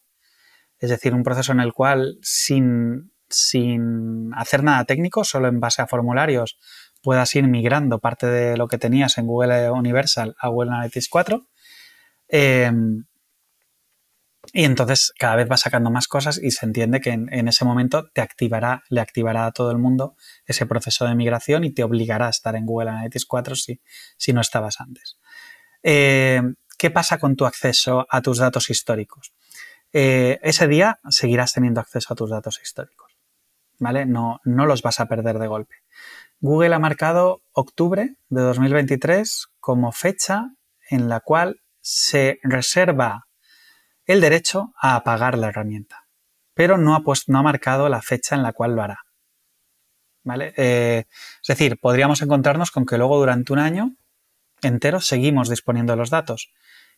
[0.78, 5.80] es decir, un proceso en el cual sin, sin hacer nada técnico, solo en base
[5.80, 6.58] a formularios,
[7.02, 11.46] puedas ir migrando parte de lo que tenías en Google Universal a Google Analytics 4.
[14.56, 18.08] Y entonces cada vez va sacando más cosas y se entiende que en, ese momento
[18.14, 20.16] te activará, le activará a todo el mundo
[20.46, 23.82] ese proceso de migración y te obligará a estar en Google Analytics 4 si,
[24.16, 25.18] si no estabas antes.
[25.82, 26.40] Eh,
[26.78, 29.34] ¿Qué pasa con tu acceso a tus datos históricos?
[29.92, 33.14] Eh, ese día seguirás teniendo acceso a tus datos históricos.
[33.78, 34.06] ¿Vale?
[34.06, 35.74] No, no los vas a perder de golpe.
[36.40, 40.54] Google ha marcado octubre de 2023 como fecha
[40.88, 43.25] en la cual se reserva
[44.06, 46.06] el derecho a apagar la herramienta,
[46.54, 49.04] pero no ha, no ha marcado la fecha en la cual lo hará.
[50.22, 50.54] ¿Vale?
[50.56, 53.96] Eh, es decir, podríamos encontrarnos con que luego durante un año
[54.62, 56.52] entero seguimos disponiendo de los datos,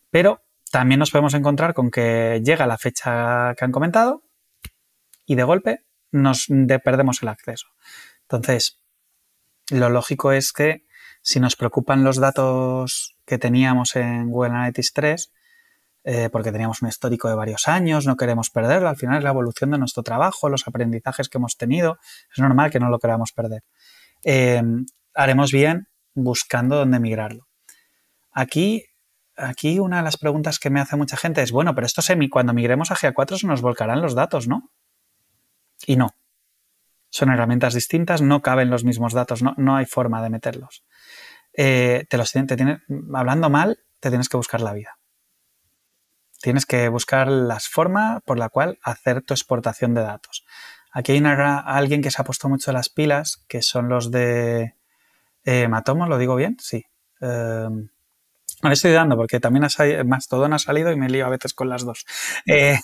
[0.09, 4.23] pero también nos podemos encontrar con que llega la fecha que han comentado
[5.25, 6.47] y de golpe nos
[6.83, 7.67] perdemos el acceso.
[8.21, 8.79] Entonces,
[9.69, 10.85] lo lógico es que
[11.21, 15.31] si nos preocupan los datos que teníamos en Google Analytics 3,
[16.11, 19.29] eh, porque teníamos un histórico de varios años, no queremos perderlo, al final es la
[19.29, 21.99] evolución de nuestro trabajo, los aprendizajes que hemos tenido,
[22.33, 23.63] es normal que no lo queramos perder.
[24.23, 24.59] Eh,
[25.13, 27.47] haremos bien buscando dónde migrarlo.
[28.31, 28.85] Aquí,
[29.37, 32.27] aquí una de las preguntas que me hace mucha gente es, bueno, pero esto semi,
[32.27, 34.71] cuando migremos a GA4 se nos volcarán los datos, ¿no?
[35.85, 36.15] Y no.
[37.11, 40.83] Son herramientas distintas, no caben los mismos datos, no, no hay forma de meterlos.
[41.53, 42.81] Eh, te los te
[43.13, 44.98] hablando mal, te tienes que buscar la vida.
[46.41, 50.45] Tienes que buscar las formas por la cual hacer tu exportación de datos.
[50.91, 54.75] Aquí hay alguien que se ha puesto mucho las pilas, que son los de
[55.43, 56.57] eh, Matomo, ¿lo digo bien?
[56.59, 56.83] Sí.
[57.21, 57.67] Eh,
[58.61, 61.69] no estoy dando porque también ha Mastodon ha salido y me lío a veces con
[61.69, 62.05] las dos.
[62.45, 62.79] Eh,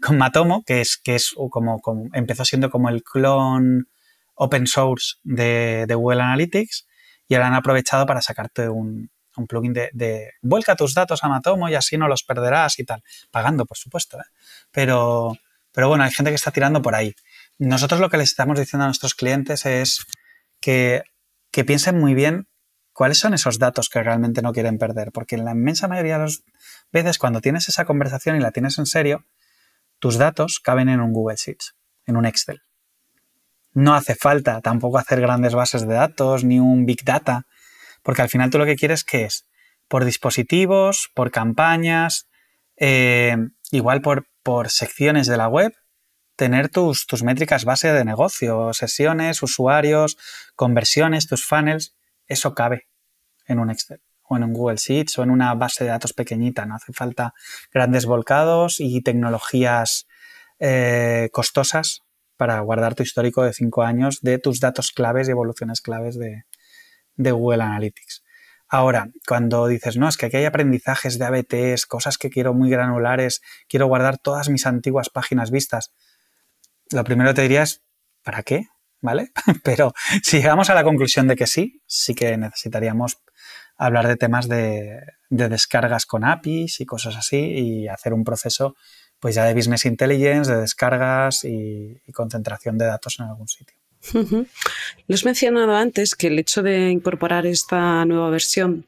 [0.00, 1.80] con Matomo, que es, que es como,
[2.12, 3.88] empezó siendo como el clon
[4.34, 6.86] open source de, de Google Analytics
[7.28, 11.68] y ahora han aprovechado para sacarte un, un plugin de, vuelca tus datos a Matomo
[11.68, 13.02] y así no los perderás y tal.
[13.30, 14.18] Pagando, por supuesto.
[14.18, 14.24] ¿eh?
[14.70, 15.36] Pero,
[15.72, 17.14] pero bueno, hay gente que está tirando por ahí.
[17.58, 20.04] Nosotros lo que les estamos diciendo a nuestros clientes es
[20.60, 21.02] que,
[21.50, 22.48] que piensen muy bien
[22.92, 25.12] cuáles son esos datos que realmente no quieren perder.
[25.12, 26.42] Porque en la inmensa mayoría de las
[26.92, 29.24] veces cuando tienes esa conversación y la tienes en serio,
[29.98, 31.74] tus datos caben en un Google Sheets,
[32.06, 32.62] en un Excel.
[33.74, 37.46] No hace falta tampoco hacer grandes bases de datos ni un Big Data
[38.02, 39.46] porque al final tú lo que quieres que es
[39.88, 42.28] por dispositivos, por campañas,
[42.76, 43.36] eh,
[43.70, 45.74] igual por, por, secciones de la web,
[46.36, 50.16] tener tus, tus métricas base de negocio, sesiones, usuarios,
[50.56, 51.94] conversiones, tus funnels,
[52.26, 52.88] eso cabe
[53.46, 56.64] en un Excel o en un Google Sheets o en una base de datos pequeñita.
[56.64, 57.34] No hace falta
[57.70, 60.06] grandes volcados y tecnologías
[60.58, 62.00] eh, costosas
[62.38, 66.44] para guardar tu histórico de cinco años de tus datos claves y evoluciones claves de,
[67.16, 68.22] de Google Analytics.
[68.74, 72.70] Ahora, cuando dices, no, es que aquí hay aprendizajes de ABTs, cosas que quiero muy
[72.70, 75.92] granulares, quiero guardar todas mis antiguas páginas vistas.
[76.90, 77.82] lo primero te diría es,
[78.22, 78.68] ¿para qué?
[79.02, 79.30] ¿Vale?
[79.62, 83.18] Pero si llegamos a la conclusión de que sí, sí que necesitaríamos
[83.76, 88.74] hablar de temas de, descargas con APIs y cosas así y hacer un proceso
[89.20, 93.81] pues ya de business intelligence, de descargas y, y concentración de datos en algún sitio.
[94.14, 98.86] Lo has mencionado antes que el hecho de incorporar esta nueva versión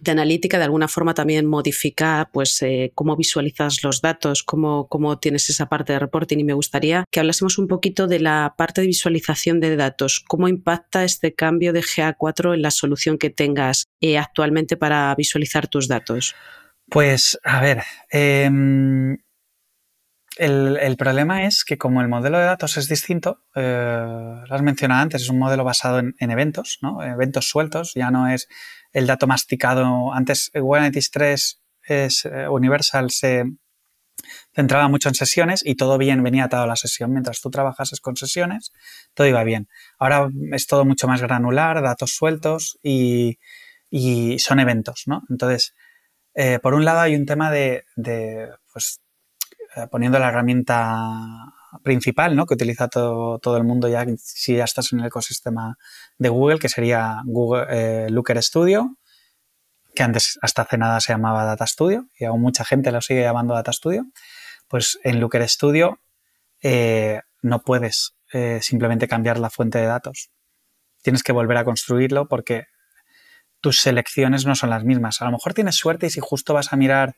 [0.00, 5.48] de analítica de alguna forma también modifica pues eh, cómo visualizas los datos, cómo, tienes
[5.48, 6.38] esa parte de reporting.
[6.38, 10.48] Y me gustaría que hablásemos un poquito de la parte de visualización de datos, cómo
[10.48, 15.88] impacta este cambio de GA4 en la solución que tengas eh, actualmente para visualizar tus
[15.88, 16.34] datos.
[16.88, 19.16] Pues a ver, em,
[20.36, 25.02] el, problema es que como el modelo de datos es distinto, eh, lo has mencionado
[25.02, 27.02] antes, es un modelo basado en, eventos, ¿no?
[27.02, 28.48] eventos sueltos, ya no es
[28.92, 30.12] el dato masticado.
[30.12, 33.44] Antes Google Analytics 3 es, eh, Universal se
[34.54, 37.12] centraba mucho en sesiones y todo bien venía atado a la sesión.
[37.12, 38.72] Mientras tú trabajases con sesiones,
[39.14, 39.68] todo iba bien.
[39.98, 43.38] Ahora es todo mucho más granular, datos sueltos y,
[44.38, 45.22] son eventos, ¿no?
[45.30, 45.74] Entonces,
[46.34, 49.05] eh, por un lado hay un tema de, de pues, eh,
[49.90, 52.46] poniendo la herramienta principal ¿no?
[52.46, 55.76] que utiliza todo, todo, el mundo ya si ya estás en el ecosistema
[56.18, 58.96] de Google, que sería Google eh, Looker Studio,
[59.94, 63.22] que antes hasta hace nada se llamaba Data Studio y aún mucha gente lo sigue
[63.22, 64.06] llamando Data Studio,
[64.68, 66.00] pues en Looker Studio
[66.62, 68.12] eh, no puedes
[68.60, 70.30] simplemente cambiar la fuente de datos.
[71.00, 72.66] Tienes que volver a construirlo porque
[73.60, 75.22] tus selecciones no son las mismas.
[75.22, 77.16] A lo mejor tienes suerte y si justo vas a mirar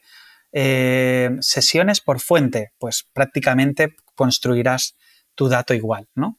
[0.52, 4.96] eh, sesiones por fuente, pues prácticamente construirás
[5.34, 6.38] tu dato igual, ¿no?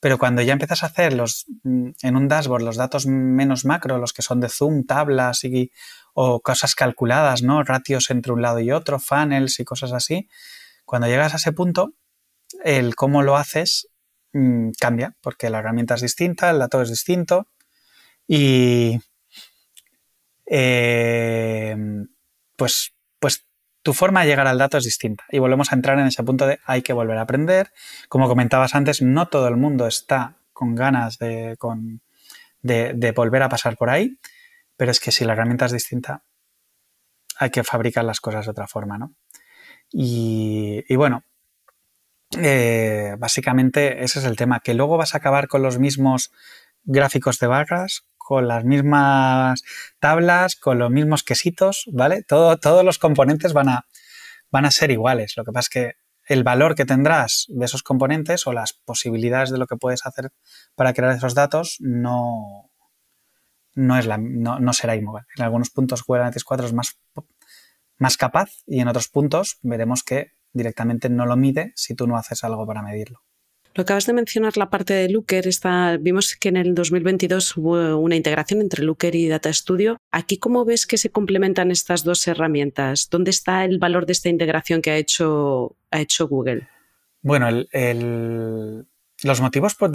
[0.00, 3.98] Pero cuando ya empiezas a hacer los, mm, en un dashboard los datos menos macro,
[3.98, 5.72] los que son de zoom, tablas y,
[6.12, 7.62] o cosas calculadas, ¿no?
[7.62, 10.28] Ratios entre un lado y otro, funnels y cosas así,
[10.84, 11.94] cuando llegas a ese punto,
[12.64, 13.88] el cómo lo haces
[14.32, 17.48] mm, cambia, porque la herramienta es distinta, el dato es distinto
[18.26, 19.00] y
[20.46, 21.76] eh,
[22.56, 22.93] pues pues
[23.84, 25.24] tu forma de llegar al dato es distinta.
[25.30, 27.70] Y volvemos a entrar en ese punto de hay que volver a aprender.
[28.08, 31.58] Como comentabas antes, no todo el mundo está con ganas de,
[32.62, 34.18] de, volver a pasar por ahí,
[34.78, 36.22] pero es que si la herramienta es distinta,
[37.38, 39.14] hay que fabricar las cosas de otra forma, ¿no?
[39.90, 41.22] Y, bueno,
[42.40, 46.32] eh, básicamente ese es el tema, que luego vas a acabar con los mismos
[46.84, 49.62] gráficos de barras, con las mismas
[50.00, 52.22] tablas, con los mismos quesitos, ¿vale?
[52.22, 55.34] Todo, todos los componentes van a, ser iguales.
[55.36, 55.92] Lo que pasa es que
[56.26, 60.32] el valor que tendrás de esos componentes o las posibilidades de lo que puedes hacer
[60.74, 62.70] para crear esos datos no,
[63.74, 65.26] no, es la, no, será igual.
[65.36, 66.98] En algunos puntos Analytics 4 es más,
[67.98, 72.16] más capaz y en otros puntos veremos que directamente no lo mide si tú no
[72.16, 73.23] haces algo para medirlo.
[73.76, 75.48] Lo acabas de mencionar la parte de Looker.
[75.48, 79.96] Está, vimos que en el 2022 hubo una integración entre Looker y Data Studio.
[80.12, 83.08] Aquí, ¿cómo ves que se complementan estas dos herramientas?
[83.10, 86.68] ¿Dónde está el valor de esta integración que ha hecho, ha hecho Google?
[87.20, 87.48] Bueno,
[89.24, 89.90] los motivos por,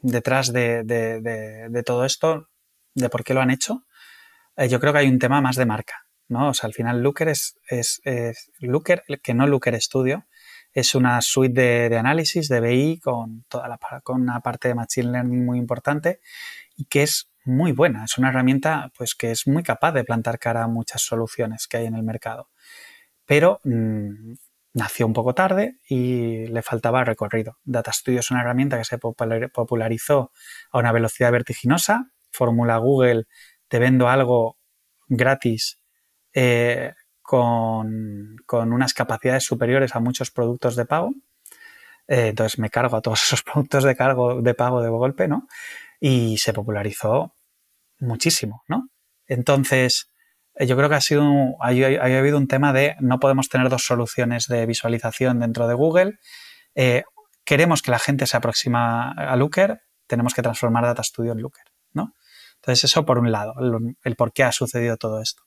[0.00, 2.48] detrás de, todo esto,
[2.94, 3.84] de por qué lo han hecho,
[4.56, 6.06] eh, yo creo que hay un tema más de marca.
[6.28, 6.48] ¿no?
[6.48, 10.24] O sea, al final Looker es, es, es Looker, que no Looker Studio,
[10.72, 15.12] es una suite de, análisis de BI con, toda la, con una parte de Machine
[15.12, 16.20] Learning muy importante
[16.76, 18.04] y que es muy buena.
[18.04, 21.78] Es una herramienta pues, que es muy capaz de plantar cara a muchas soluciones que
[21.78, 22.48] hay en el mercado.
[23.26, 24.34] Pero mm,
[24.74, 27.58] nació un poco tarde y le faltaba recorrido.
[27.64, 30.32] Data Studio es una herramienta que se popularizó
[30.70, 32.10] a una velocidad vertiginosa.
[32.30, 33.24] Fórmula Google,
[33.68, 34.58] te vendo algo
[35.08, 35.78] gratis
[36.32, 36.94] eh,
[37.32, 41.14] con, unas capacidades superiores a muchos productos de pago.
[42.06, 45.48] Eh, entonces me cargo a todos esos productos de, cargo, de pago de golpe, ¿no?
[45.98, 47.34] Y se popularizó
[48.00, 48.90] muchísimo, ¿no?
[49.26, 50.10] Entonces,
[50.56, 51.24] eh, yo creo que ha sido,
[51.60, 56.18] ha, habido un tema de no podemos tener dos soluciones de visualización dentro de Google.
[56.74, 57.04] Eh,
[57.44, 61.64] queremos que la gente se aproxima a Looker, tenemos que transformar Data Studio en Looker,
[61.94, 62.14] ¿no?
[62.56, 63.54] Entonces, eso por un lado,
[64.04, 65.44] el por qué ha sucedido todo esto.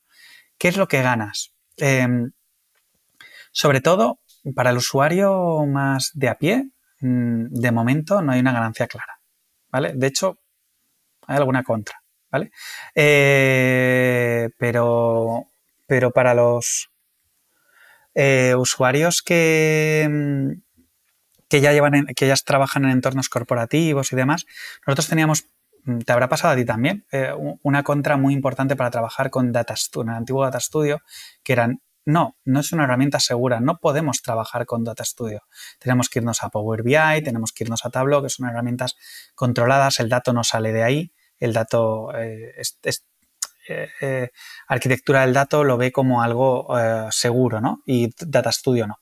[0.57, 1.54] ¿Qué es lo que ganas?
[1.77, 2.31] Em,
[3.51, 4.19] sobre todo,
[4.55, 6.69] para el usuario más de a pie,
[7.01, 9.19] mm, de momento no hay una ganancia clara.
[9.69, 9.93] ¿Vale?
[9.95, 10.39] De hecho,
[11.27, 12.01] hay alguna contra.
[12.31, 12.51] ¿Vale?
[12.95, 15.45] Eh, pero,
[15.87, 16.89] pero para los
[18.13, 20.51] eh, usuarios que, mm,
[21.47, 24.45] que ya llevan que ya trabajan en entornos corporativos y demás,
[24.85, 25.45] nosotros teníamos
[26.05, 27.31] te habrá pasado a ti también, eh,
[27.63, 31.01] una contra muy importante para trabajar con Data Studio, el antiguo Data Studio,
[31.43, 35.41] que eran no, no es una herramienta segura, no podemos trabajar con Data Studio.
[35.79, 38.95] Tenemos que irnos a Power BI, tenemos que irnos a Tableau, que son herramientas
[39.33, 42.53] controladas, el dato no sale de ahí, el dato, eh,
[43.67, 44.29] eh,
[44.67, 46.67] arquitectura del dato lo ve como algo
[47.09, 47.81] seguro, ¿no?
[47.87, 48.99] Y Data Studio no.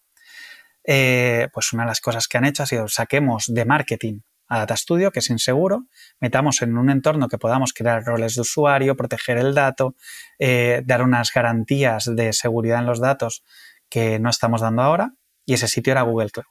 [0.81, 4.21] pues una de las cosas que han hecho ha sido saquemos de marketing
[4.53, 5.87] a Data Studio, que es inseguro,
[6.19, 9.95] metamos en un entorno que podamos crear roles de usuario, proteger el dato,
[10.37, 13.43] eh, dar unas garantías de seguridad en los datos
[13.89, 15.15] que no estamos dando ahora,
[15.47, 16.45] y ese sitio era Google Cloud.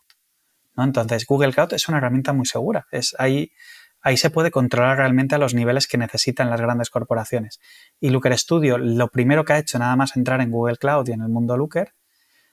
[0.76, 0.82] ¿no?
[0.82, 2.88] Entonces, Google Cloud es una herramienta muy segura.
[2.90, 3.52] Es, ahí,
[4.00, 7.60] ahí se puede controlar realmente a los niveles que necesitan las grandes corporaciones.
[8.00, 11.12] Y Looker Studio, lo primero que ha hecho nada más entrar en Google Cloud y
[11.12, 11.94] en el mundo Looker,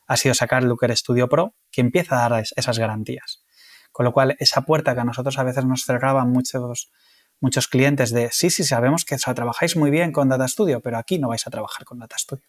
[0.06, 3.44] ha sido sacar Looker Studio Pro, que empieza a dar esas garantías.
[3.92, 6.92] Con lo cual, esa puerta que a nosotros a veces nos cerraban muchos,
[7.40, 11.20] muchos clientes de, sí, sí, sabemos que trabajáis muy bien con Data Studio, pero aquí
[11.20, 12.46] no vais a trabajar con Data Studio,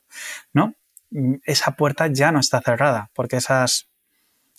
[0.53, 0.75] ¿no?
[1.11, 3.91] Mm, esa puerta ya no está cerrada porque esas,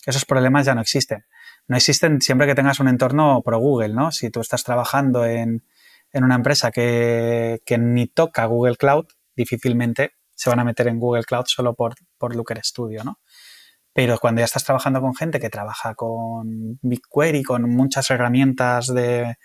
[0.06, 1.24] esos problemas ya no existen.
[1.68, 4.10] No existen siempre que tengas un entorno pro Google, ¿no?
[4.12, 5.64] Si tú estás trabajando en,
[6.12, 11.44] una empresa que, ni toca Google Cloud, difícilmente se van a meter en Google Cloud
[11.46, 13.20] solo por, por Looker Studio, ¿no?
[13.92, 19.36] Pero cuando ya estás trabajando con gente que trabaja con BigQuery, con muchas herramientas de,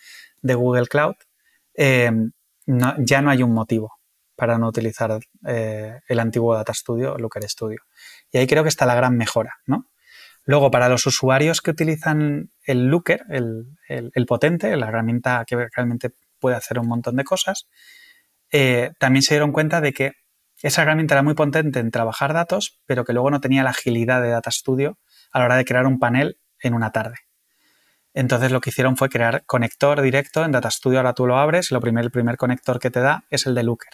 [0.41, 1.15] Google Cloud,
[1.75, 2.11] eh,
[2.65, 3.93] ya no hay un motivo
[4.35, 7.79] para no utilizar eh, el antiguo Data Studio, Looker Studio.
[8.31, 9.89] Y ahí creo que está la gran mejora, ¿no?
[10.45, 16.55] Luego, para los usuarios que utilizan el Looker, el, potente, la herramienta que realmente puede
[16.55, 17.67] hacer un montón de cosas,
[18.51, 20.13] eh, también se dieron cuenta de que
[20.61, 24.21] esa herramienta era muy potente en trabajar datos, pero que luego no tenía la agilidad
[24.21, 24.97] de Data Studio
[25.31, 27.17] a la hora de crear un panel en una tarde.
[28.13, 30.97] Entonces lo que hicieron fue crear conector directo en Data Studio.
[30.97, 33.53] Ahora tú lo abres y lo primer, el primer conector que te da es el
[33.53, 33.91] de Looker.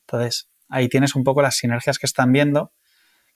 [0.00, 2.72] Entonces ahí tienes un poco las sinergias que están viendo,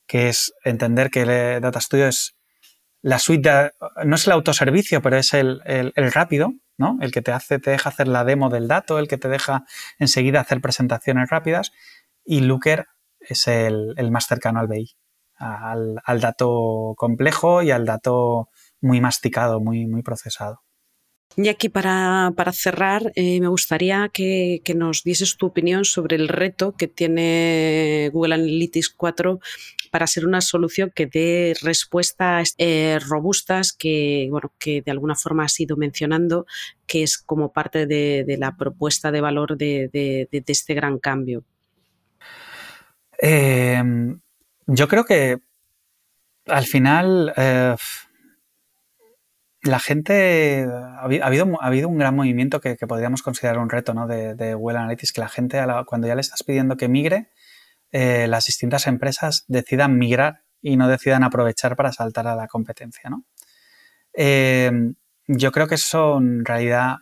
[0.07, 1.25] que es entender que
[1.61, 2.37] Data Studio es
[3.01, 3.73] la suite,
[4.05, 6.99] no es el autoservicio, pero es el, el, rápido, ¿no?
[7.01, 9.65] El que te hace, te deja hacer la demo del dato, el que te deja
[9.99, 11.73] enseguida hacer presentaciones rápidas
[12.25, 12.87] y Looker
[13.21, 14.97] es el, más cercano al BI,
[15.37, 18.49] al, dato complejo y al dato
[18.81, 20.63] muy masticado, muy, muy procesado.
[21.37, 26.75] Y aquí para, cerrar, eh, me gustaría que, nos dieses tu opinión sobre el reto
[26.77, 29.39] que tiene Google Analytics 4
[29.93, 35.45] para ser una solución que dé respuestas eh, robustas que, bueno, que de alguna forma
[35.45, 36.47] has ido mencionando,
[36.87, 41.45] que es como parte de, la propuesta de valor de este gran cambio.
[43.23, 44.21] Em,
[44.67, 45.41] yo creo que
[46.47, 47.77] al final eh,
[49.63, 54.07] la gente ha habido, ha habido un gran movimiento que, podríamos considerar un reto ¿no?
[54.07, 57.31] de, Google Analytics, que la gente cuando ya le estás pidiendo que migre,
[57.93, 63.11] eh, las distintas empresas decidan migrar y no decidan aprovechar para saltar a la competencia.
[63.11, 63.27] ¿no?
[64.15, 64.95] Em,
[65.27, 66.97] yo creo que eso en realidad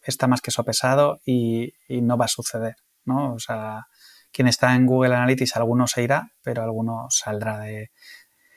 [0.00, 2.76] está más que sopesado y, y no va a suceder.
[3.04, 3.34] ¿no?
[3.34, 3.86] O sea,
[4.32, 7.90] quien está en Google Analytics, alguno se irá, pero alguno saldrá de...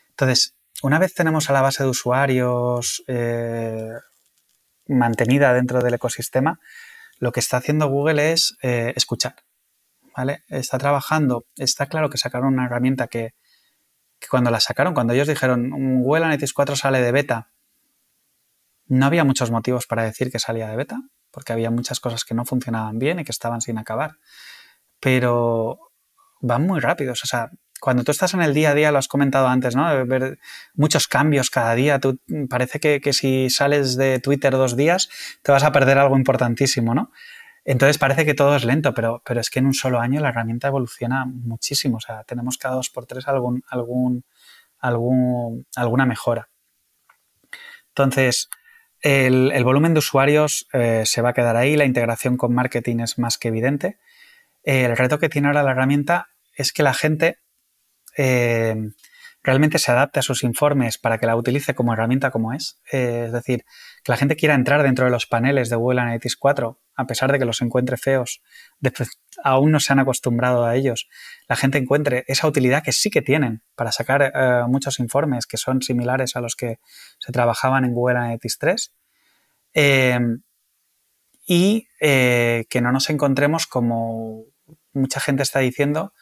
[0.09, 3.93] Entonces, una vez tenemos a la base de usuarios eh,
[4.87, 6.59] mantenida dentro del ecosistema,
[7.19, 9.35] lo que está haciendo Google es eh, escuchar.
[10.15, 10.43] ¿vale?
[10.49, 13.33] Está trabajando, está claro que sacaron una herramienta que,
[14.29, 15.71] cuando la sacaron, cuando ellos dijeron
[16.03, 17.49] Google Analytics 4 sale de beta,
[18.87, 21.01] no había muchos motivos para decir que salía de beta,
[21.31, 24.17] porque había muchas cosas que no funcionaban bien y que estaban sin acabar
[25.01, 25.91] pero
[26.39, 27.21] van muy rápidos.
[27.23, 27.49] O sea,
[27.81, 30.05] cuando tú estás en el día a día, lo has comentado antes, ¿no?
[30.05, 30.39] Ver
[30.75, 31.99] muchos cambios cada día.
[31.99, 35.09] Tú, parece que, si sales de Twitter dos días,
[35.41, 37.11] te vas a perder algo importantísimo, ¿no?
[37.65, 40.29] Entonces parece que todo es lento, pero, pero es que en un solo año la
[40.29, 41.97] herramienta evoluciona muchísimo.
[41.97, 44.23] O sea, tenemos cada dos por tres algún, algún,
[44.77, 46.49] algún, alguna mejora.
[47.89, 48.49] Entonces,
[49.01, 53.17] el, volumen de usuarios eh, se va a quedar ahí, la integración con marketing es
[53.17, 53.97] más que evidente
[54.63, 57.39] el reto que tiene ahora la herramienta es que la gente
[58.17, 58.75] eh,
[59.43, 62.79] realmente se adapte a sus informes para que la utilice como herramienta como es.
[62.91, 63.65] Eh, es decir,
[64.03, 67.31] que la gente quiera entrar dentro de los paneles de Google Analytics 4, a pesar
[67.31, 68.41] de que los encuentre feos,
[69.43, 71.07] aún no se han acostumbrado a ellos.
[71.47, 75.57] La gente encuentre esa utilidad que sí que tienen para sacar eh, muchos informes que
[75.57, 76.79] son similares a los que
[77.17, 78.93] se trabajaban en Google Analytics 3
[81.47, 84.45] y que no nos encontremos como
[84.93, 86.13] mucha gente está diciendo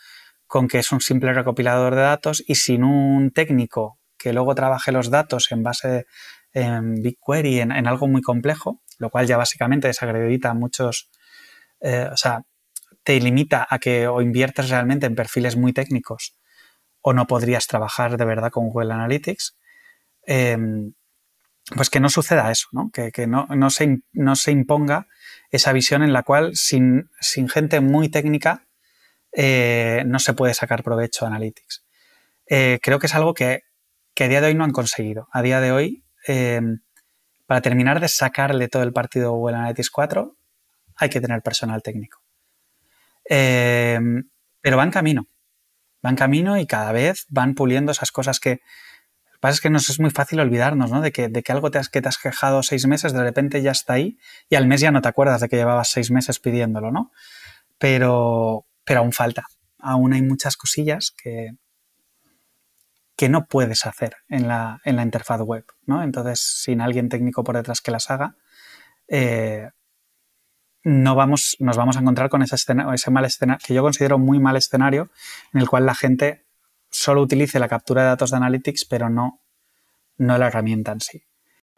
[0.47, 4.91] con que es un simple recopilador de datos y sin un técnico que luego trabaje
[4.91, 6.05] los datos en base
[6.53, 11.09] en BigQuery en, algo muy complejo, lo cual ya básicamente desacredita muchos,
[11.79, 12.41] eh, o sea,
[13.03, 16.35] te limita a que o inviertes realmente en perfiles muy técnicos
[17.01, 19.55] o no podrías trabajar de verdad con Google Analytics.
[20.23, 20.93] Em,
[21.75, 22.89] pues que no suceda eso, ¿no?
[22.91, 25.07] que, no, se, no, se, imponga
[25.49, 28.67] esa visión en la cual sin, gente muy técnica
[29.31, 31.85] eh, no se puede sacar provecho de Analytics.
[32.47, 33.63] Eh, creo que es algo que,
[34.19, 35.29] a día de hoy no han conseguido.
[35.31, 36.81] A día de hoy, em,
[37.45, 40.35] para terminar de sacarle todo el partido a Google Analytics 4,
[40.97, 42.21] hay que tener personal técnico.
[43.23, 45.27] Pero va en camino,
[46.05, 48.59] va en camino y cada vez van puliendo esas cosas que,
[49.39, 50.99] que pasa es que nos es muy fácil olvidarnos, ¿no?
[50.99, 53.61] De que, de que algo te has, que te has quejado seis meses, de repente
[53.61, 54.17] ya está ahí
[54.49, 57.13] y al mes ya no te acuerdas de que llevabas seis meses pidiéndolo, ¿no?
[57.77, 59.45] Pero, pero aún falta.
[59.77, 61.51] Aún hay muchas cosillas que,
[63.15, 66.03] que no puedes hacer en la, en la interfaz web, ¿no?
[66.03, 68.35] Entonces, sin alguien técnico por detrás que las haga,
[69.07, 69.69] eh,
[70.83, 74.39] no vamos, nos vamos a encontrar con ese, ese mal escenario, que yo considero muy
[74.39, 75.09] mal escenario,
[75.53, 76.45] en el cual la gente
[76.89, 79.41] solo utilice la captura de datos de Analytics, pero no,
[80.17, 81.28] no la herramienta en sí.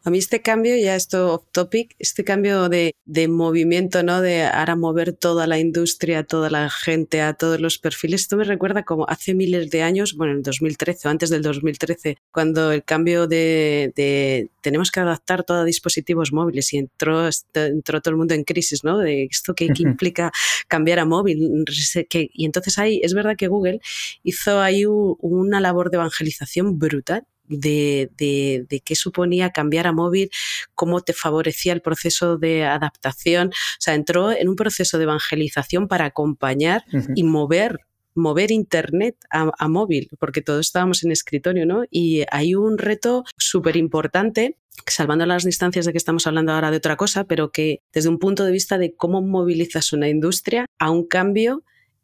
[0.04, 4.22] A mí este cambio, ya esto off topic, este cambio de, de, movimiento, ¿no?
[4.22, 8.44] De ahora mover toda la industria, toda la gente a todos los perfiles, esto me
[8.44, 12.84] recuerda como hace miles de años, bueno, en 2013 o antes del 2013, cuando el
[12.84, 18.18] cambio de, de tenemos que adaptar todo a dispositivos móviles y entró, entró todo el
[18.18, 18.98] mundo en crisis, ¿no?
[18.98, 20.32] De esto que, implica
[20.68, 21.66] cambiar a móvil.
[22.12, 23.82] y entonces ahí es verdad que Google
[24.24, 30.32] hizo ahí una labor de evangelización brutal de, de, qué suponía cambiar a móvil,
[30.74, 33.50] cómo te favorecía el proceso de adaptación.
[33.50, 36.86] O sea, entró en un proceso de evangelización para acompañar
[37.16, 37.80] y mover
[38.14, 41.84] mover Internet a, móvil, porque todos estábamos en escritorio, ¿no?
[41.90, 46.78] Y hay un reto súper importante, salvando las distancias de que estamos hablando ahora de
[46.78, 50.92] otra cosa, pero que desde un punto de vista de cómo movilizas una industria a
[50.92, 51.64] un cambio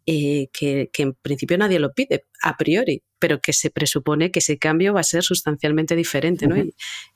[0.10, 4.58] eh, que, en principio nadie lo pide a priori, pero que se presupone que ese
[4.58, 6.48] cambio va a ser sustancialmente diferente.
[6.48, 6.56] ¿no?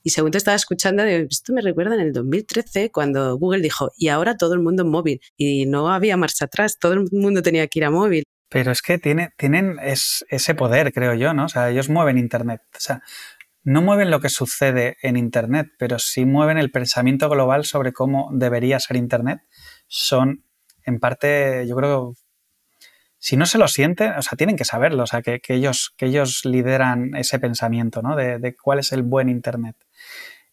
[0.04, 4.10] y, según te estaba escuchando, esto me recuerda en el 2013 cuando Google dijo, y
[4.10, 7.66] ahora todo el mundo en móvil, y no había marcha atrás, todo el mundo tenía
[7.68, 8.26] que ir a móvil.
[8.50, 11.46] Pero es que tiene, tienen ese poder, creo yo, ¿no?
[11.46, 12.60] O sea, ellos mueven Internet.
[12.76, 13.02] O sea,
[13.64, 18.30] no mueven lo que sucede en Internet, pero sí mueven el pensamiento global sobre cómo
[18.34, 19.40] debería ser Internet.
[19.88, 20.44] Son,
[20.84, 22.16] en parte, yo creo,
[23.22, 26.08] si no se lo sienten, o sea, tienen que saberlo, o sea, que, ellos, que
[26.08, 28.16] ellos lideran ese pensamiento, ¿no?
[28.16, 29.76] De, cuál es el buen Internet.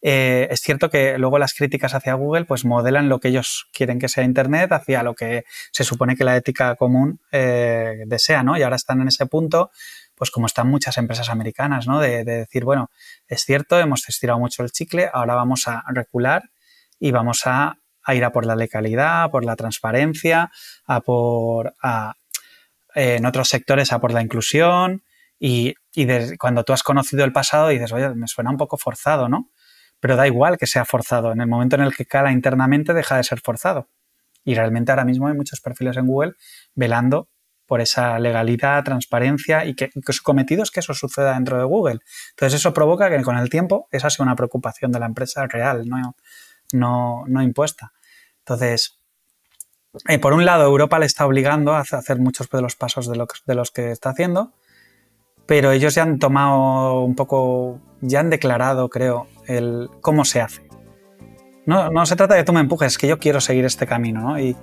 [0.03, 3.97] Eh, es cierto que luego las críticas hacia Google pues modelan lo que ellos quieren
[3.97, 8.55] que sea Internet hacia lo que se supone que la ética común eh, desea, ¿no?
[8.55, 9.71] Y ahora están en ese punto,
[10.13, 11.99] pues como están muchas empresas americanas, ¿no?
[11.99, 12.91] De, decir, bueno,
[13.27, 16.43] es cierto, hemos estirado mucho el chicle, ahora vamos a recular
[16.99, 17.79] y vamos a,
[18.13, 20.51] ir a por la legalidad, por la transparencia,
[20.85, 22.13] a por a,
[22.95, 25.03] en otros sectores a por la inclusión
[25.39, 25.75] y,
[26.37, 29.49] cuando tú has conocido el pasado dices, oye, me suena un poco forzado, ¿no?
[29.99, 33.17] Pero da igual que sea forzado, en el momento en el que cala internamente deja
[33.17, 33.89] de ser forzado.
[34.45, 36.33] Y realmente ahora mismo hay muchos perfiles en Google
[36.73, 37.29] velando
[37.65, 41.99] por esa legalidad, transparencia y que, su cometido es que eso suceda dentro de Google.
[42.31, 45.87] Entonces eso provoca que con el tiempo esa sea una preocupación de la empresa real,
[45.87, 46.15] no,
[46.73, 47.91] no, no impuesta.
[48.39, 48.98] Entonces,
[50.07, 53.55] eh, por un lado, Europa le está obligando a hacer muchos de los pasos de,
[53.55, 54.51] los que está haciendo,
[55.45, 60.67] pero ellos ya han tomado un poco, ya han declarado, creo, el cómo se hace.
[61.65, 64.21] No, se trata de que tú me empujes, es que yo quiero seguir este camino,
[64.21, 64.39] ¿no?
[64.39, 64.55] Y,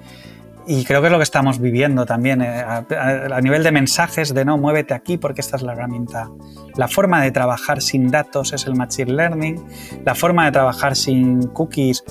[0.85, 4.59] creo que es lo que estamos viviendo también eh, a, nivel de mensajes de no,
[4.59, 6.29] muévete aquí porque esta es la herramienta.
[6.75, 9.65] La forma de trabajar sin datos es el Machine Learning,
[10.05, 12.03] la forma de trabajar sin cookies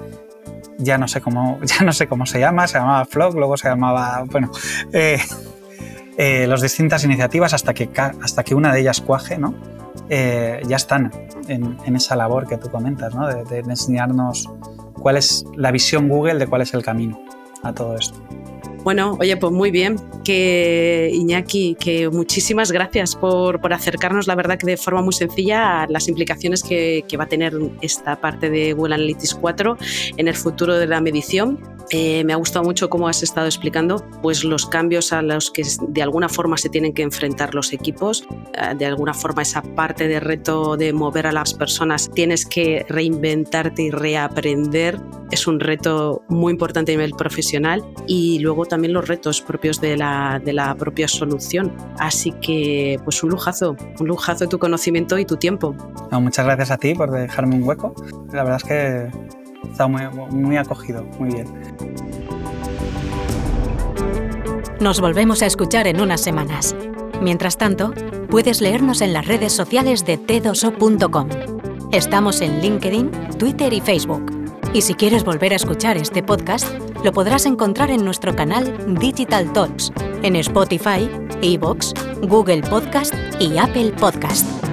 [0.78, 3.70] ya no sé cómo, ya no sé cómo se llama, se llamaba Flock, luego se
[3.70, 4.52] llamaba, bueno,
[4.94, 5.20] eh,
[6.18, 9.54] eh, las distintas iniciativas hasta que, hasta que una de ellas cuaje, ¿no?
[10.10, 11.12] Eh, ya están
[11.48, 13.28] en, esa labor que tú comentas, ¿no?
[13.28, 14.50] de enseñarnos
[14.94, 17.20] cuál es la visión Google de cuál es el camino
[17.64, 18.18] a todo esto.
[18.84, 19.98] Bueno, oye, pues muy bien.
[20.26, 25.88] Que Iñaki, que muchísimas gracias por, acercarnos, la verdad que de forma muy sencilla, a
[25.88, 29.78] las implicaciones que, va a tener esta parte de Google Analytics 4
[30.18, 31.60] en el futuro de la medición.
[31.92, 35.62] Eh, me ha gustado mucho cómo has estado explicando pues, los cambios a los que
[35.90, 38.26] de alguna forma se tienen que enfrentar los equipos.
[38.54, 42.86] Eh, de alguna forma esa parte de reto de mover a las personas tienes que
[42.90, 45.00] reinventarte y reaprender.
[45.30, 49.98] Es un reto muy importante a nivel profesional y luego también los retos propios de
[49.98, 51.72] la, de la propia solución.
[52.00, 55.76] Así que, pues un lujazo, un lujazo tu conocimiento y tu tiempo.
[56.12, 57.94] muchas gracias a ti por dejarme un hueco.
[58.32, 60.02] La verdad es que está muy,
[60.32, 61.48] muy acogido, muy bien.
[64.80, 66.76] Nos volvemos a escuchar en unas semanas.
[67.22, 67.94] Mientras tanto,
[68.30, 71.30] puedes leernos en las redes sociales de t2o.com.
[71.92, 73.10] Estamos en LinkedIn,
[73.40, 74.45] Twitter y Facebook.
[74.76, 76.68] Y si quieres volver a escuchar este podcast,
[77.02, 81.10] lo podrás encontrar en nuestro canal Digital Talks, en Spotify,
[81.42, 84.65] Evox, Google Podcast y Apple Podcast.